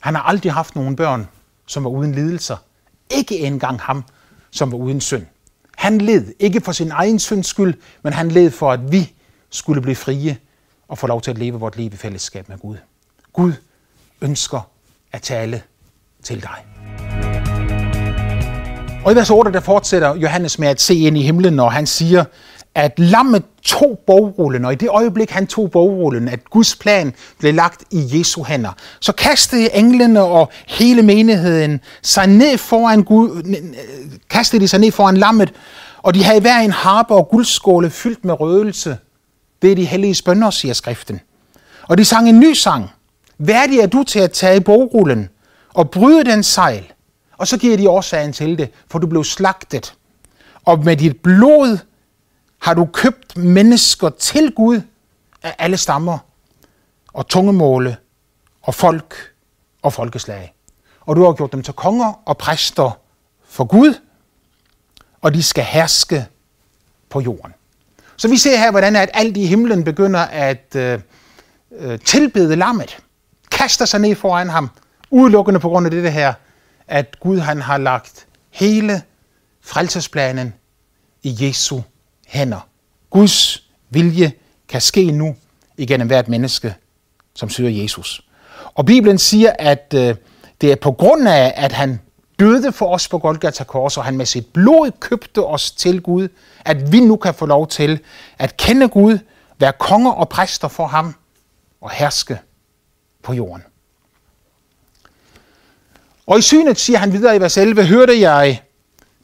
Han 0.00 0.14
har 0.14 0.22
aldrig 0.22 0.52
haft 0.52 0.76
nogen 0.76 0.96
børn, 0.96 1.28
som 1.66 1.84
var 1.84 1.90
uden 1.90 2.14
lidelser. 2.14 2.56
Ikke 3.10 3.38
engang 3.38 3.80
ham, 3.80 4.04
som 4.50 4.72
var 4.72 4.78
uden 4.78 5.00
synd. 5.00 5.26
Han 5.76 5.98
led 5.98 6.34
ikke 6.38 6.60
for 6.60 6.72
sin 6.72 6.90
egen 6.90 7.18
synds 7.18 7.46
skyld, 7.46 7.74
men 8.02 8.12
han 8.12 8.28
led 8.28 8.50
for, 8.50 8.72
at 8.72 8.92
vi 8.92 9.12
skulle 9.50 9.82
blive 9.82 9.96
frie 9.96 10.38
og 10.90 10.98
få 10.98 11.06
lov 11.06 11.20
til 11.20 11.30
at 11.30 11.38
leve 11.38 11.60
vort 11.60 11.76
liv 11.76 11.92
i 11.92 11.96
fællesskab 11.96 12.48
med 12.48 12.58
Gud. 12.58 12.76
Gud 13.32 13.52
ønsker 14.20 14.70
at 15.12 15.22
tale 15.22 15.62
til 16.22 16.42
dig. 16.42 16.64
Og 19.04 19.12
i 19.12 19.14
vers 19.14 19.30
8, 19.30 19.52
der 19.52 19.60
fortsætter 19.60 20.14
Johannes 20.14 20.58
med 20.58 20.68
at 20.68 20.80
se 20.80 20.94
ind 20.94 21.18
i 21.18 21.22
himlen, 21.22 21.60
og 21.60 21.72
han 21.72 21.86
siger, 21.86 22.24
at 22.74 22.98
lammet 22.98 23.42
tog 23.62 23.98
bogrullen, 24.06 24.64
og 24.64 24.72
i 24.72 24.76
det 24.76 24.88
øjeblik, 24.88 25.30
han 25.30 25.46
tog 25.46 25.70
bogrullen, 25.70 26.28
at 26.28 26.44
Guds 26.50 26.76
plan 26.76 27.14
blev 27.38 27.54
lagt 27.54 27.84
i 27.90 28.18
Jesu 28.18 28.44
hænder, 28.44 28.72
så 29.00 29.12
kastede 29.12 29.74
englene 29.74 30.22
og 30.22 30.50
hele 30.66 31.02
menigheden 31.02 31.80
sig 32.02 32.26
ned 32.26 32.58
foran 32.58 33.02
Gud, 33.02 33.56
kastede 34.30 34.62
de 34.62 34.68
sig 34.68 34.80
ned 34.80 34.92
foran 34.92 35.16
lammet, 35.16 35.52
og 35.98 36.14
de 36.14 36.24
havde 36.24 36.40
hver 36.40 36.58
en 36.58 36.70
harpe 36.70 37.14
og 37.14 37.28
guldskåle 37.28 37.90
fyldt 37.90 38.24
med 38.24 38.40
røgelse 38.40 38.98
det 39.62 39.72
er 39.72 39.76
de 39.76 39.84
hellige 39.84 40.14
spønder, 40.14 40.50
siger 40.50 40.74
skriften. 40.74 41.20
Og 41.82 41.98
de 41.98 42.04
sang 42.04 42.28
en 42.28 42.40
ny 42.40 42.52
sang. 42.52 42.90
Værdig 43.38 43.78
er 43.78 43.86
du 43.86 44.02
til 44.02 44.18
at 44.18 44.32
tage 44.32 44.60
bogrullen 44.60 45.28
og 45.74 45.90
bryde 45.90 46.24
den 46.24 46.42
sejl. 46.42 46.92
Og 47.38 47.46
så 47.46 47.58
giver 47.58 47.76
de 47.76 47.90
årsagen 47.90 48.32
til 48.32 48.58
det, 48.58 48.70
for 48.90 48.98
du 48.98 49.06
blev 49.06 49.24
slagtet. 49.24 49.94
Og 50.64 50.84
med 50.84 50.96
dit 50.96 51.22
blod 51.22 51.78
har 52.58 52.74
du 52.74 52.84
købt 52.84 53.36
mennesker 53.36 54.08
til 54.08 54.52
Gud 54.52 54.80
af 55.42 55.54
alle 55.58 55.76
stammer 55.76 56.18
og 57.12 57.28
tungemåle 57.28 57.96
og 58.62 58.74
folk 58.74 59.14
og 59.82 59.92
folkeslag. 59.92 60.54
Og 61.00 61.16
du 61.16 61.24
har 61.24 61.32
gjort 61.32 61.52
dem 61.52 61.62
til 61.62 61.74
konger 61.74 62.22
og 62.24 62.38
præster 62.38 62.98
for 63.44 63.64
Gud, 63.64 63.94
og 65.20 65.34
de 65.34 65.42
skal 65.42 65.64
herske 65.64 66.26
på 67.08 67.20
jorden. 67.20 67.54
Så 68.20 68.28
vi 68.28 68.36
ser 68.36 68.56
her, 68.56 68.70
hvordan 68.70 68.96
at 68.96 69.10
alt 69.14 69.36
i 69.36 69.46
himlen 69.46 69.84
begynder 69.84 70.20
at 70.20 70.76
øh, 70.76 71.00
øh, 71.78 71.98
tilbede 71.98 72.56
lammet. 72.56 72.98
Kaster 73.50 73.84
sig 73.84 74.00
ned 74.00 74.14
foran 74.14 74.48
ham. 74.48 74.70
Udelukkende 75.10 75.60
på 75.60 75.68
grund 75.68 75.86
af 75.86 75.90
det 75.90 76.12
her, 76.12 76.32
at 76.88 77.20
Gud 77.20 77.38
han 77.38 77.60
har 77.60 77.78
lagt 77.78 78.26
hele 78.50 79.02
frelsesplanen 79.60 80.54
i 81.22 81.36
Jesu 81.40 81.80
hænder. 82.26 82.68
Guds 83.10 83.62
vilje 83.90 84.32
kan 84.68 84.80
ske 84.80 85.10
nu 85.10 85.36
igennem 85.76 86.06
hvert 86.06 86.28
menneske, 86.28 86.74
som 87.34 87.48
søger 87.48 87.82
Jesus. 87.82 88.22
Og 88.74 88.86
Bibelen 88.86 89.18
siger, 89.18 89.52
at 89.58 89.94
øh, 89.96 90.14
det 90.60 90.72
er 90.72 90.76
på 90.76 90.92
grund 90.92 91.28
af, 91.28 91.52
at 91.56 91.72
han 91.72 92.00
døde 92.40 92.72
for 92.72 92.94
os 92.94 93.08
på 93.08 93.18
Golgata 93.18 93.64
Kors, 93.64 93.96
og 93.96 94.04
han 94.04 94.16
med 94.16 94.26
sit 94.26 94.46
blod 94.46 94.90
købte 95.00 95.44
os 95.44 95.70
til 95.70 96.00
Gud, 96.00 96.28
at 96.64 96.92
vi 96.92 97.00
nu 97.00 97.16
kan 97.16 97.34
få 97.34 97.46
lov 97.46 97.66
til 97.66 98.00
at 98.38 98.56
kende 98.56 98.88
Gud, 98.88 99.18
være 99.58 99.72
konger 99.78 100.10
og 100.10 100.28
præster 100.28 100.68
for 100.68 100.86
ham 100.86 101.14
og 101.80 101.90
herske 101.90 102.38
på 103.22 103.32
jorden. 103.32 103.62
Og 106.26 106.38
i 106.38 106.42
synet, 106.42 106.78
siger 106.78 106.98
han 106.98 107.12
videre 107.12 107.36
i 107.36 107.40
vers 107.40 107.56
11, 107.56 107.86
hørte 107.86 108.20
jeg 108.20 108.62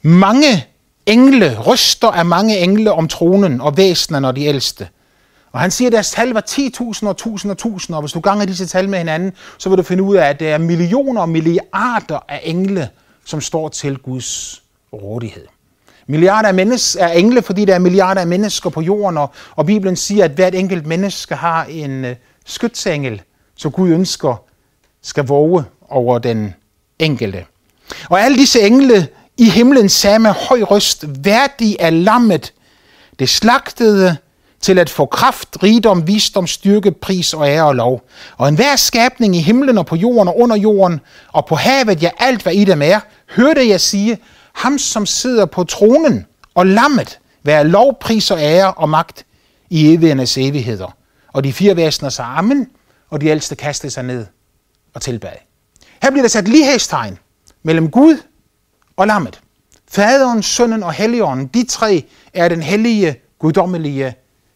mange 0.03 0.67
engle, 1.07 1.61
ryster 1.67 2.09
af 2.09 2.27
mange 2.27 2.59
engle 2.59 2.93
om 2.93 3.09
tronen 3.09 3.61
og 3.61 3.77
væsenerne 3.77 4.29
og 4.29 4.37
de 4.37 4.45
ældste. 4.45 4.89
Og 5.53 5.61
han 5.61 5.71
siger, 5.71 5.89
at 5.89 5.93
deres 5.93 6.11
tal 6.11 6.29
var 6.29 6.45
10.000 6.51 7.07
og 7.07 7.11
1000 7.11 7.51
og 7.51 7.53
1000, 7.53 7.95
og 7.95 8.03
hvis 8.03 8.13
du 8.13 8.21
ganger 8.21 8.47
disse 8.47 8.67
tal 8.67 8.89
med 8.89 8.99
hinanden, 8.99 9.33
så 9.59 9.69
vil 9.69 9.79
du 9.79 9.83
finde 9.83 10.03
ud 10.03 10.17
af, 10.17 10.29
at 10.29 10.41
det 10.41 10.51
er 10.51 10.59
millioner 10.59 11.21
og 11.21 11.29
milliarder 11.29 12.19
af 12.29 12.41
engle, 12.45 12.89
som 13.27 13.41
står 13.41 13.69
til 13.69 13.99
Guds 13.99 14.63
rådighed. 14.93 15.47
Milliarder 16.07 16.49
af, 16.49 16.55
mennesker, 16.55 17.05
er 17.05 17.13
engle, 17.13 17.43
fordi 17.43 17.65
der 17.65 17.75
er 17.75 17.79
milliarder 17.79 18.21
af 18.21 18.27
mennesker 18.27 18.71
på 18.71 18.81
jorden, 18.81 19.19
og, 19.19 19.31
og 19.57 19.67
Bibelen 19.67 19.97
siger, 19.97 20.25
at 20.25 20.31
hvert 20.31 20.55
enkelt 20.55 20.87
menneske 20.87 21.35
har 21.35 21.65
en 21.65 22.05
uh, 22.05 22.11
skytsengel, 22.47 23.23
så 23.57 23.71
Gud 23.71 23.91
ønsker 23.91 24.43
skal 25.03 25.27
våge 25.27 25.65
over 25.89 26.19
den 26.19 26.55
enkelte. 26.99 27.45
Og 28.11 28.21
alle 28.21 28.39
disse 28.39 28.61
engle 28.61 29.09
i 29.39 29.51
himlen 29.51 29.89
sagde 29.89 30.19
med 30.19 30.31
høj 30.31 30.63
røst, 30.63 31.05
værdig 31.25 31.77
er 31.81 31.91
lammet, 31.91 32.53
det 33.19 33.29
slagtede 33.29 34.17
til 34.61 34.79
at 34.79 34.91
få 34.91 35.07
kraft, 35.07 35.63
rigdom, 35.63 36.07
visdom, 36.07 36.47
styrke, 36.47 36.93
pris 36.93 37.35
og 37.35 37.49
ære 37.49 37.67
og 37.67 37.75
lov. 37.75 38.03
Og 38.37 38.49
enhver 38.49 38.77
skabning 38.77 39.37
i 39.37 39.41
himlen 39.41 39.79
og 39.79 39.87
på 39.87 39.97
jorden 39.97 40.29
og 40.29 40.39
under 40.39 40.57
jorden 40.57 41.01
og 41.33 41.47
på 41.47 41.55
havet, 41.55 42.03
ja 42.03 42.11
alt 42.19 42.43
hvad 42.43 42.53
i 42.53 42.65
dem 42.65 42.83
er, 42.83 43.01
hørte 43.29 43.69
jeg 43.69 43.81
sige, 43.81 44.19
ham 44.53 44.79
som 44.79 45.07
sidder 45.07 45.47
på 45.47 45.65
tronen 45.65 46.27
og 46.55 46.67
lammet, 46.67 47.19
være 47.43 47.69
lov, 47.69 47.99
pris 48.01 48.31
og 48.31 48.41
ære 48.41 48.75
og 48.75 48.89
magt 48.89 49.27
i 49.71 49.95
evigernes 49.95 50.39
evigheder. 50.39 50.97
Og 51.33 51.45
de 51.45 51.53
fire 51.53 51.77
væsener 51.77 52.11
sagde 52.11 52.31
amen, 52.31 52.69
og 53.11 53.21
de 53.21 53.27
ældste 53.27 53.57
kastede 53.57 53.93
sig 53.93 54.05
ned 54.05 54.27
og 54.95 55.03
tilbage. 55.03 55.39
Her 56.03 56.11
bliver 56.11 56.23
der 56.23 56.29
sat 56.29 56.49
lighedstegn 56.49 57.19
mellem 57.63 57.91
Gud 57.91 58.17
og 58.97 59.07
lammet. 59.07 59.41
Faderen, 59.91 60.43
Sønnen 60.43 60.83
og 60.83 60.93
Helligånden, 60.93 61.47
de 61.47 61.67
tre 61.67 62.05
er 62.35 62.49
den 62.49 62.63
hellige, 62.63 63.21
guddommelige 63.39 64.15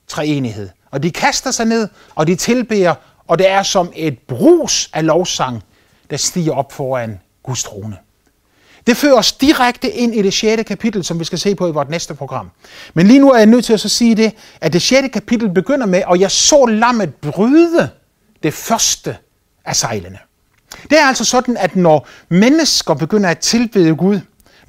treenighed. 0.08 0.68
Og 0.90 1.02
de 1.02 1.10
kaster 1.10 1.50
sig 1.50 1.66
ned, 1.66 1.88
og 2.14 2.26
de 2.26 2.34
tilbeder, 2.34 2.94
og 3.26 3.38
det 3.38 3.48
er 3.48 3.62
som 3.62 3.92
et 3.96 4.18
brus 4.18 4.90
af 4.92 5.06
lovsang, 5.06 5.62
der 6.10 6.16
stiger 6.16 6.52
op 6.52 6.72
foran 6.72 7.20
Guds 7.42 7.62
trone. 7.62 7.96
Det 8.86 8.96
fører 8.96 9.14
os 9.14 9.32
direkte 9.32 9.90
ind 9.90 10.14
i 10.14 10.22
det 10.22 10.34
6. 10.34 10.62
kapitel, 10.66 11.04
som 11.04 11.20
vi 11.20 11.24
skal 11.24 11.38
se 11.38 11.54
på 11.54 11.68
i 11.68 11.70
vores 11.70 11.88
næste 11.88 12.14
program. 12.14 12.50
Men 12.94 13.06
lige 13.06 13.18
nu 13.18 13.30
er 13.30 13.36
jeg 13.36 13.46
nødt 13.46 13.64
til 13.64 13.72
at 13.72 13.80
så 13.80 13.88
sige 13.88 14.14
det, 14.14 14.32
at 14.60 14.72
det 14.72 14.82
6. 14.82 15.08
kapitel 15.12 15.48
begynder 15.48 15.86
med, 15.86 16.02
og 16.06 16.20
jeg 16.20 16.30
så 16.30 16.66
lammet 16.66 17.14
bryde 17.14 17.88
det 18.42 18.54
første 18.54 19.16
af 19.64 19.76
sejlene. 19.76 20.18
Det 20.90 20.98
er 20.98 21.06
altså 21.06 21.24
sådan, 21.24 21.56
at 21.56 21.76
når 21.76 22.08
mennesker 22.28 22.94
begynder 22.94 23.30
at 23.30 23.38
tilbede 23.38 23.96
Gud, 23.96 24.20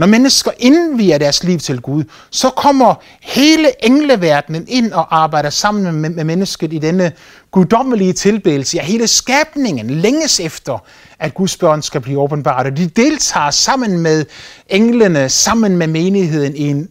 når 0.02 0.08
mennesker 0.08 0.52
indviger 0.60 1.18
deres 1.18 1.44
liv 1.44 1.60
til 1.60 1.82
Gud, 1.82 2.04
så 2.30 2.50
kommer 2.50 2.96
hele 3.22 3.86
engleverdenen 3.86 4.66
ind 4.68 4.94
og 4.94 5.24
arbejder 5.24 5.50
sammen 5.50 5.96
med, 5.96 6.10
med 6.10 6.24
mennesket 6.24 6.74
i 6.74 6.78
denne 6.78 7.12
guddommelige 7.52 8.14
tilbedelse. 8.14 8.78
Ja, 8.78 8.84
hele 8.84 9.08
skabningen 9.08 9.90
længes 9.90 10.40
efter, 10.40 10.84
at 11.20 11.34
Guds 11.34 11.58
børn 11.58 11.82
skal 11.82 12.02
blive 12.02 12.20
åbenbart. 12.20 12.66
Og 12.66 12.78
de 12.78 12.88
deltager 12.88 13.52
sammen 13.52 13.98
med 13.98 14.26
englene, 14.68 15.30
sammen 15.30 15.78
med 15.78 15.88
menigheden 15.88 16.56
i 16.56 16.68
en 16.68 16.90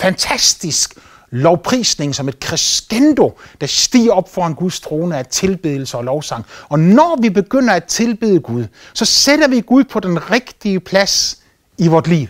fantastisk 0.00 0.94
lovprisning 1.30 2.14
som 2.14 2.28
et 2.28 2.36
crescendo, 2.42 3.38
der 3.60 3.66
stiger 3.66 4.12
op 4.12 4.34
foran 4.34 4.54
Guds 4.54 4.80
trone 4.80 5.18
af 5.18 5.26
tilbedelse 5.26 5.96
og 5.96 6.04
lovsang. 6.04 6.44
Og 6.68 6.78
når 6.78 7.18
vi 7.22 7.30
begynder 7.30 7.74
at 7.74 7.84
tilbede 7.84 8.40
Gud, 8.40 8.64
så 8.94 9.04
sætter 9.04 9.48
vi 9.48 9.60
Gud 9.60 9.84
på 9.84 10.00
den 10.00 10.30
rigtige 10.30 10.80
plads 10.80 11.38
i 11.78 11.88
vort 11.88 12.08
liv. 12.08 12.28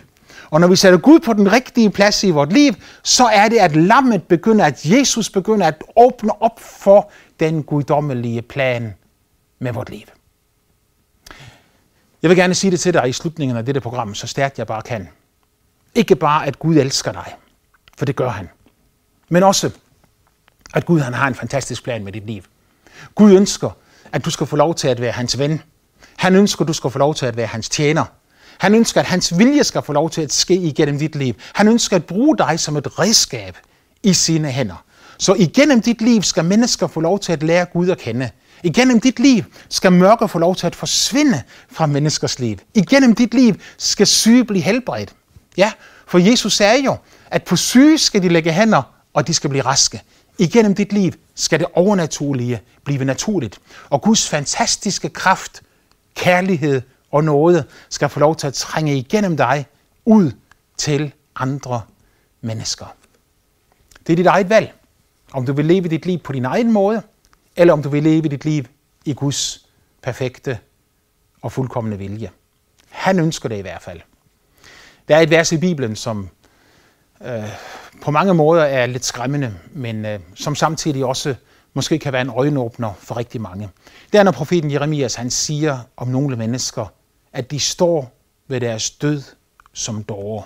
Og 0.49 0.61
når 0.61 0.67
vi 0.67 0.75
sætter 0.75 0.99
Gud 0.99 1.19
på 1.19 1.33
den 1.33 1.51
rigtige 1.51 1.89
plads 1.89 2.23
i 2.23 2.29
vort 2.29 2.53
liv, 2.53 2.73
så 3.03 3.25
er 3.25 3.47
det, 3.47 3.57
at 3.57 3.75
lammet 3.75 4.23
begynder, 4.23 4.65
at 4.65 4.85
Jesus 4.85 5.29
begynder 5.29 5.67
at 5.67 5.83
åbne 5.95 6.41
op 6.41 6.59
for 6.59 7.11
den 7.39 7.63
guddommelige 7.63 8.41
plan 8.41 8.93
med 9.59 9.73
vort 9.73 9.89
liv. 9.89 10.05
Jeg 12.21 12.29
vil 12.29 12.37
gerne 12.37 12.55
sige 12.55 12.71
det 12.71 12.79
til 12.79 12.93
dig 12.93 13.09
i 13.09 13.13
slutningen 13.13 13.57
af 13.57 13.65
dette 13.65 13.81
program, 13.81 14.15
så 14.15 14.27
stærkt 14.27 14.59
jeg 14.59 14.67
bare 14.67 14.81
kan. 14.81 15.09
Ikke 15.95 16.15
bare, 16.15 16.45
at 16.45 16.59
Gud 16.59 16.75
elsker 16.75 17.11
dig, 17.11 17.35
for 17.97 18.05
det 18.05 18.15
gør 18.15 18.29
han. 18.29 18.49
Men 19.29 19.43
også, 19.43 19.71
at 20.73 20.85
Gud 20.85 20.99
han 20.99 21.13
har 21.13 21.27
en 21.27 21.35
fantastisk 21.35 21.83
plan 21.83 22.03
med 22.03 22.11
dit 22.11 22.25
liv. 22.25 22.43
Gud 23.15 23.31
ønsker, 23.31 23.69
at 24.11 24.25
du 24.25 24.29
skal 24.29 24.47
få 24.47 24.55
lov 24.55 24.75
til 24.75 24.87
at 24.87 25.01
være 25.01 25.11
hans 25.11 25.39
ven. 25.39 25.61
Han 26.15 26.35
ønsker, 26.35 26.61
at 26.61 26.67
du 26.67 26.73
skal 26.73 26.89
få 26.89 26.99
lov 26.99 27.15
til 27.15 27.25
at 27.25 27.37
være 27.37 27.47
hans 27.47 27.69
tjener. 27.69 28.05
Han 28.59 28.75
ønsker, 28.75 28.99
at 28.99 29.07
hans 29.07 29.37
vilje 29.37 29.63
skal 29.63 29.81
få 29.81 29.93
lov 29.93 30.09
til 30.09 30.21
at 30.21 30.33
ske 30.33 30.53
igennem 30.53 30.99
dit 30.99 31.15
liv. 31.15 31.33
Han 31.53 31.67
ønsker 31.67 31.95
at 31.95 32.05
bruge 32.05 32.37
dig 32.37 32.59
som 32.59 32.77
et 32.77 32.99
redskab 32.99 33.57
i 34.03 34.13
sine 34.13 34.51
hænder. 34.51 34.83
Så 35.17 35.33
igennem 35.33 35.81
dit 35.81 36.01
liv 36.01 36.23
skal 36.23 36.45
mennesker 36.45 36.87
få 36.87 36.99
lov 36.99 37.19
til 37.19 37.31
at 37.31 37.43
lære 37.43 37.65
Gud 37.65 37.89
at 37.89 37.97
kende. 37.97 38.29
Igennem 38.63 38.99
dit 38.99 39.19
liv 39.19 39.43
skal 39.69 39.91
mørke 39.91 40.27
få 40.27 40.39
lov 40.39 40.55
til 40.55 40.67
at 40.67 40.75
forsvinde 40.75 41.41
fra 41.71 41.85
menneskers 41.85 42.39
liv. 42.39 42.57
Igennem 42.75 43.15
dit 43.15 43.33
liv 43.33 43.55
skal 43.77 44.07
syge 44.07 44.45
blive 44.45 44.63
helbredt. 44.63 45.13
Ja, 45.57 45.71
for 46.07 46.17
Jesus 46.17 46.53
sagde 46.53 46.83
jo, 46.83 46.97
at 47.31 47.43
på 47.43 47.55
syge 47.55 47.97
skal 47.97 48.21
de 48.23 48.29
lægge 48.29 48.51
hænder, 48.51 48.81
og 49.13 49.27
de 49.27 49.33
skal 49.33 49.49
blive 49.49 49.65
raske. 49.65 50.01
Igennem 50.37 50.75
dit 50.75 50.93
liv 50.93 51.11
skal 51.35 51.59
det 51.59 51.67
overnaturlige 51.73 52.61
blive 52.85 53.05
naturligt. 53.05 53.59
Og 53.89 54.01
Guds 54.01 54.29
fantastiske 54.29 55.09
kraft, 55.09 55.61
kærlighed 56.15 56.81
og 57.11 57.23
nåde 57.23 57.63
skal 57.89 58.09
få 58.09 58.19
lov 58.19 58.35
til 58.35 58.47
at 58.47 58.53
trænge 58.53 58.97
igennem 58.97 59.37
dig 59.37 59.65
ud 60.05 60.31
til 60.77 61.13
andre 61.35 61.81
mennesker. 62.41 62.85
Det 64.07 64.13
er 64.13 64.17
dit 64.17 64.25
eget 64.25 64.49
valg, 64.49 64.73
om 65.33 65.45
du 65.45 65.53
vil 65.53 65.65
leve 65.65 65.87
dit 65.87 66.05
liv 66.05 66.19
på 66.19 66.33
din 66.33 66.45
egen 66.45 66.71
måde, 66.71 67.01
eller 67.55 67.73
om 67.73 67.83
du 67.83 67.89
vil 67.89 68.03
leve 68.03 68.21
dit 68.21 68.45
liv 68.45 68.63
i 69.05 69.13
Guds 69.13 69.65
perfekte 70.01 70.59
og 71.41 71.51
fuldkommende 71.51 71.97
vilje. 71.97 72.29
Han 72.89 73.19
ønsker 73.19 73.49
det 73.49 73.57
i 73.57 73.61
hvert 73.61 73.81
fald. 73.81 74.01
Der 75.07 75.15
er 75.15 75.19
et 75.19 75.29
vers 75.29 75.51
i 75.51 75.57
Bibelen, 75.57 75.95
som 75.95 76.29
øh, 77.25 77.49
på 78.01 78.11
mange 78.11 78.33
måder 78.33 78.63
er 78.63 78.85
lidt 78.85 79.05
skræmmende, 79.05 79.55
men 79.73 80.05
øh, 80.05 80.19
som 80.35 80.55
samtidig 80.55 81.05
også 81.05 81.35
måske 81.73 81.99
kan 81.99 82.13
være 82.13 82.21
en 82.21 82.29
øjenåbner 82.29 82.93
for 82.99 83.17
rigtig 83.17 83.41
mange. 83.41 83.69
Det 84.11 84.19
er, 84.19 84.23
når 84.23 84.31
profeten 84.31 84.71
Jeremias 84.71 85.15
han 85.15 85.29
siger 85.29 85.79
om 85.97 86.07
nogle 86.07 86.35
mennesker, 86.35 86.85
at 87.33 87.51
de 87.51 87.59
står 87.59 88.11
ved 88.47 88.61
deres 88.61 88.91
død 88.91 89.23
som 89.73 90.03
dårer. 90.03 90.43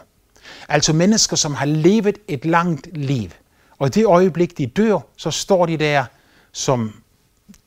Altså 0.70 0.94
mennesker, 0.94 1.36
som 1.36 1.54
har 1.54 1.66
levet 1.66 2.18
et 2.28 2.46
langt 2.46 2.98
liv. 2.98 3.30
Og 3.78 3.88
i 3.88 3.90
det 3.90 4.06
øjeblik, 4.06 4.58
de 4.58 4.68
dør, 4.68 5.00
så 5.18 5.32
står 5.32 5.66
de 5.66 5.78
der 5.78 6.06
som 6.52 7.04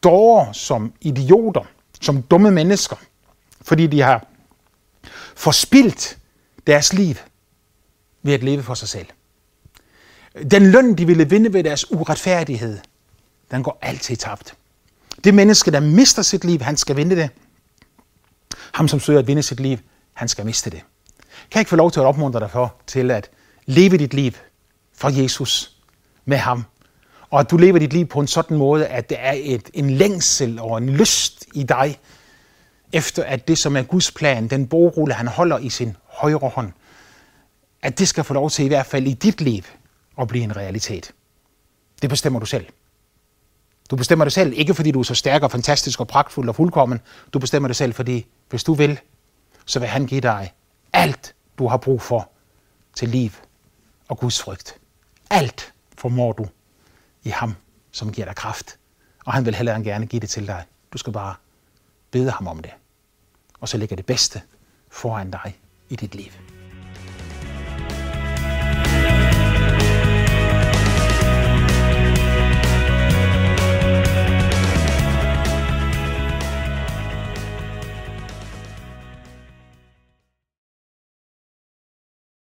dårer, 0.03 0.53
som 0.53 0.93
idioter, 1.01 1.65
som 2.01 2.23
dumme 2.23 2.51
mennesker. 2.51 2.97
Fordi 3.61 3.87
de 3.87 4.01
har 4.01 4.27
forspildt 5.35 6.19
deres 6.67 6.93
liv 6.93 7.15
ved 8.23 8.35
at 8.35 8.43
leve 8.43 8.63
for 8.63 8.75
sig 8.75 8.89
selv. 8.89 9.07
Den 10.51 10.71
løn, 10.71 10.95
de 10.95 11.07
ville 11.07 11.31
vinde 11.31 11.53
ved 11.53 11.65
deres 11.65 11.93
uretfærdighed, 11.93 12.79
den 13.51 13.63
går 13.63 13.79
altid 13.83 14.17
tabt. 14.17 14.55
Det 15.25 15.35
menneske, 15.35 15.71
der 15.71 15.81
mister 15.81 16.23
sit 16.23 16.45
liv, 16.45 16.61
han 16.61 16.77
skal 16.77 16.97
vinde 16.97 17.17
det. 17.17 17.31
Ham, 18.73 18.89
som 18.89 19.01
søger 19.01 19.19
at 19.19 19.27
vinde 19.27 19.43
sit 19.43 19.61
liv, 19.61 19.79
han 20.13 20.29
skal 20.29 20.47
miste 20.47 20.71
det. 20.71 20.81
Kan 21.29 21.55
jeg 21.55 21.61
ikke 21.61 21.69
få 21.69 21.77
lov 21.77 21.91
til 21.91 22.01
at 22.01 22.07
opmuntre 22.07 22.41
dig 22.41 22.51
for 22.51 22.75
til 22.87 23.11
at 23.11 23.31
leve 23.67 23.97
dit 23.97 24.15
liv 24.15 24.33
for 24.95 25.23
Jesus 25.23 25.77
med 26.25 26.37
ham? 26.37 26.65
Og 27.31 27.41
at 27.41 27.51
du 27.51 27.57
lever 27.57 27.79
dit 27.79 27.93
liv 27.93 28.07
på 28.07 28.21
en 28.21 28.27
sådan 28.27 28.57
måde, 28.57 28.87
at 28.87 29.09
det 29.09 29.17
er 29.21 29.35
et, 29.37 29.71
en 29.75 29.91
længsel 29.91 30.59
og 30.61 30.79
en 30.79 30.91
lyst 30.91 31.47
i 31.55 31.63
dig, 31.63 31.99
efter 32.93 33.25
at 33.25 33.49
det, 33.49 33.59
som 33.59 33.77
er 33.77 33.83
Guds 33.83 34.11
plan, 34.11 34.49
den 34.49 34.67
bogrulle, 34.67 35.15
han 35.15 35.27
holder 35.27 35.59
i 35.59 35.71
sin 35.71 35.97
højre 36.05 36.49
hånd, 36.49 36.73
at 37.83 37.99
det 37.99 38.09
skal 38.09 38.25
få 38.25 38.35
lov 38.35 38.51
til 38.51 38.65
i 38.65 38.69
hvert 38.69 38.87
fald 38.87 39.07
i 39.07 39.13
dit 39.13 39.41
liv 39.41 39.63
at 40.21 40.29
blive 40.29 40.45
en 40.45 40.57
realitet. 40.57 41.13
Det 42.03 42.11
bestemmer 42.11 42.41
du 42.41 42.47
selv. 42.47 42.67
Du 43.91 43.97
bestemmer 43.97 44.25
det 44.25 44.33
selv, 44.33 44.53
ikke 44.57 44.75
fordi 44.75 44.91
du 44.91 44.99
er 45.01 45.05
så 45.05 45.15
stærk 45.15 45.43
og 45.43 45.51
fantastisk 45.51 46.01
og 46.01 46.09
pragtfuld 46.09 46.49
og 46.49 46.55
fuldkommen. 46.55 47.01
Du 47.33 47.39
bestemmer 47.39 47.69
det 47.69 47.77
selv, 47.77 47.95
fordi 47.95 48.27
hvis 48.51 48.65
du 48.65 48.75
vil, 48.75 49.01
så 49.67 49.79
vil 49.79 49.89
han 49.89 50.07
give 50.07 50.21
dig 50.21 50.55
alt, 50.93 51.35
du 51.59 51.69
har 51.69 51.77
brug 51.77 52.03
for 52.03 52.31
til 52.95 53.09
liv 53.09 53.31
og 54.09 54.19
Guds 54.19 54.43
frygt. 54.43 54.79
Alt 55.31 55.75
formår 55.99 56.33
du 56.33 56.47
i 57.23 57.29
ham, 57.29 57.55
som 57.91 58.13
giver 58.13 58.27
dig 58.27 58.37
kraft. 58.37 58.79
Og 59.25 59.33
han 59.33 59.45
vil 59.45 59.55
heller 59.55 59.79
gerne 59.79 60.07
give 60.07 60.21
det 60.21 60.31
til 60.31 60.47
dig. 60.47 60.65
Du 60.93 60.99
skal 60.99 61.13
bare 61.13 61.35
bede 62.11 62.31
ham 62.31 62.47
om 62.47 62.61
det. 62.63 62.71
Og 63.61 63.69
så 63.69 63.79
ligger 63.79 63.97
det 63.97 64.07
bedste 64.07 64.43
foran 64.91 65.31
dig 65.31 65.59
i 65.89 65.97
dit 65.97 66.15
liv. 66.15 66.56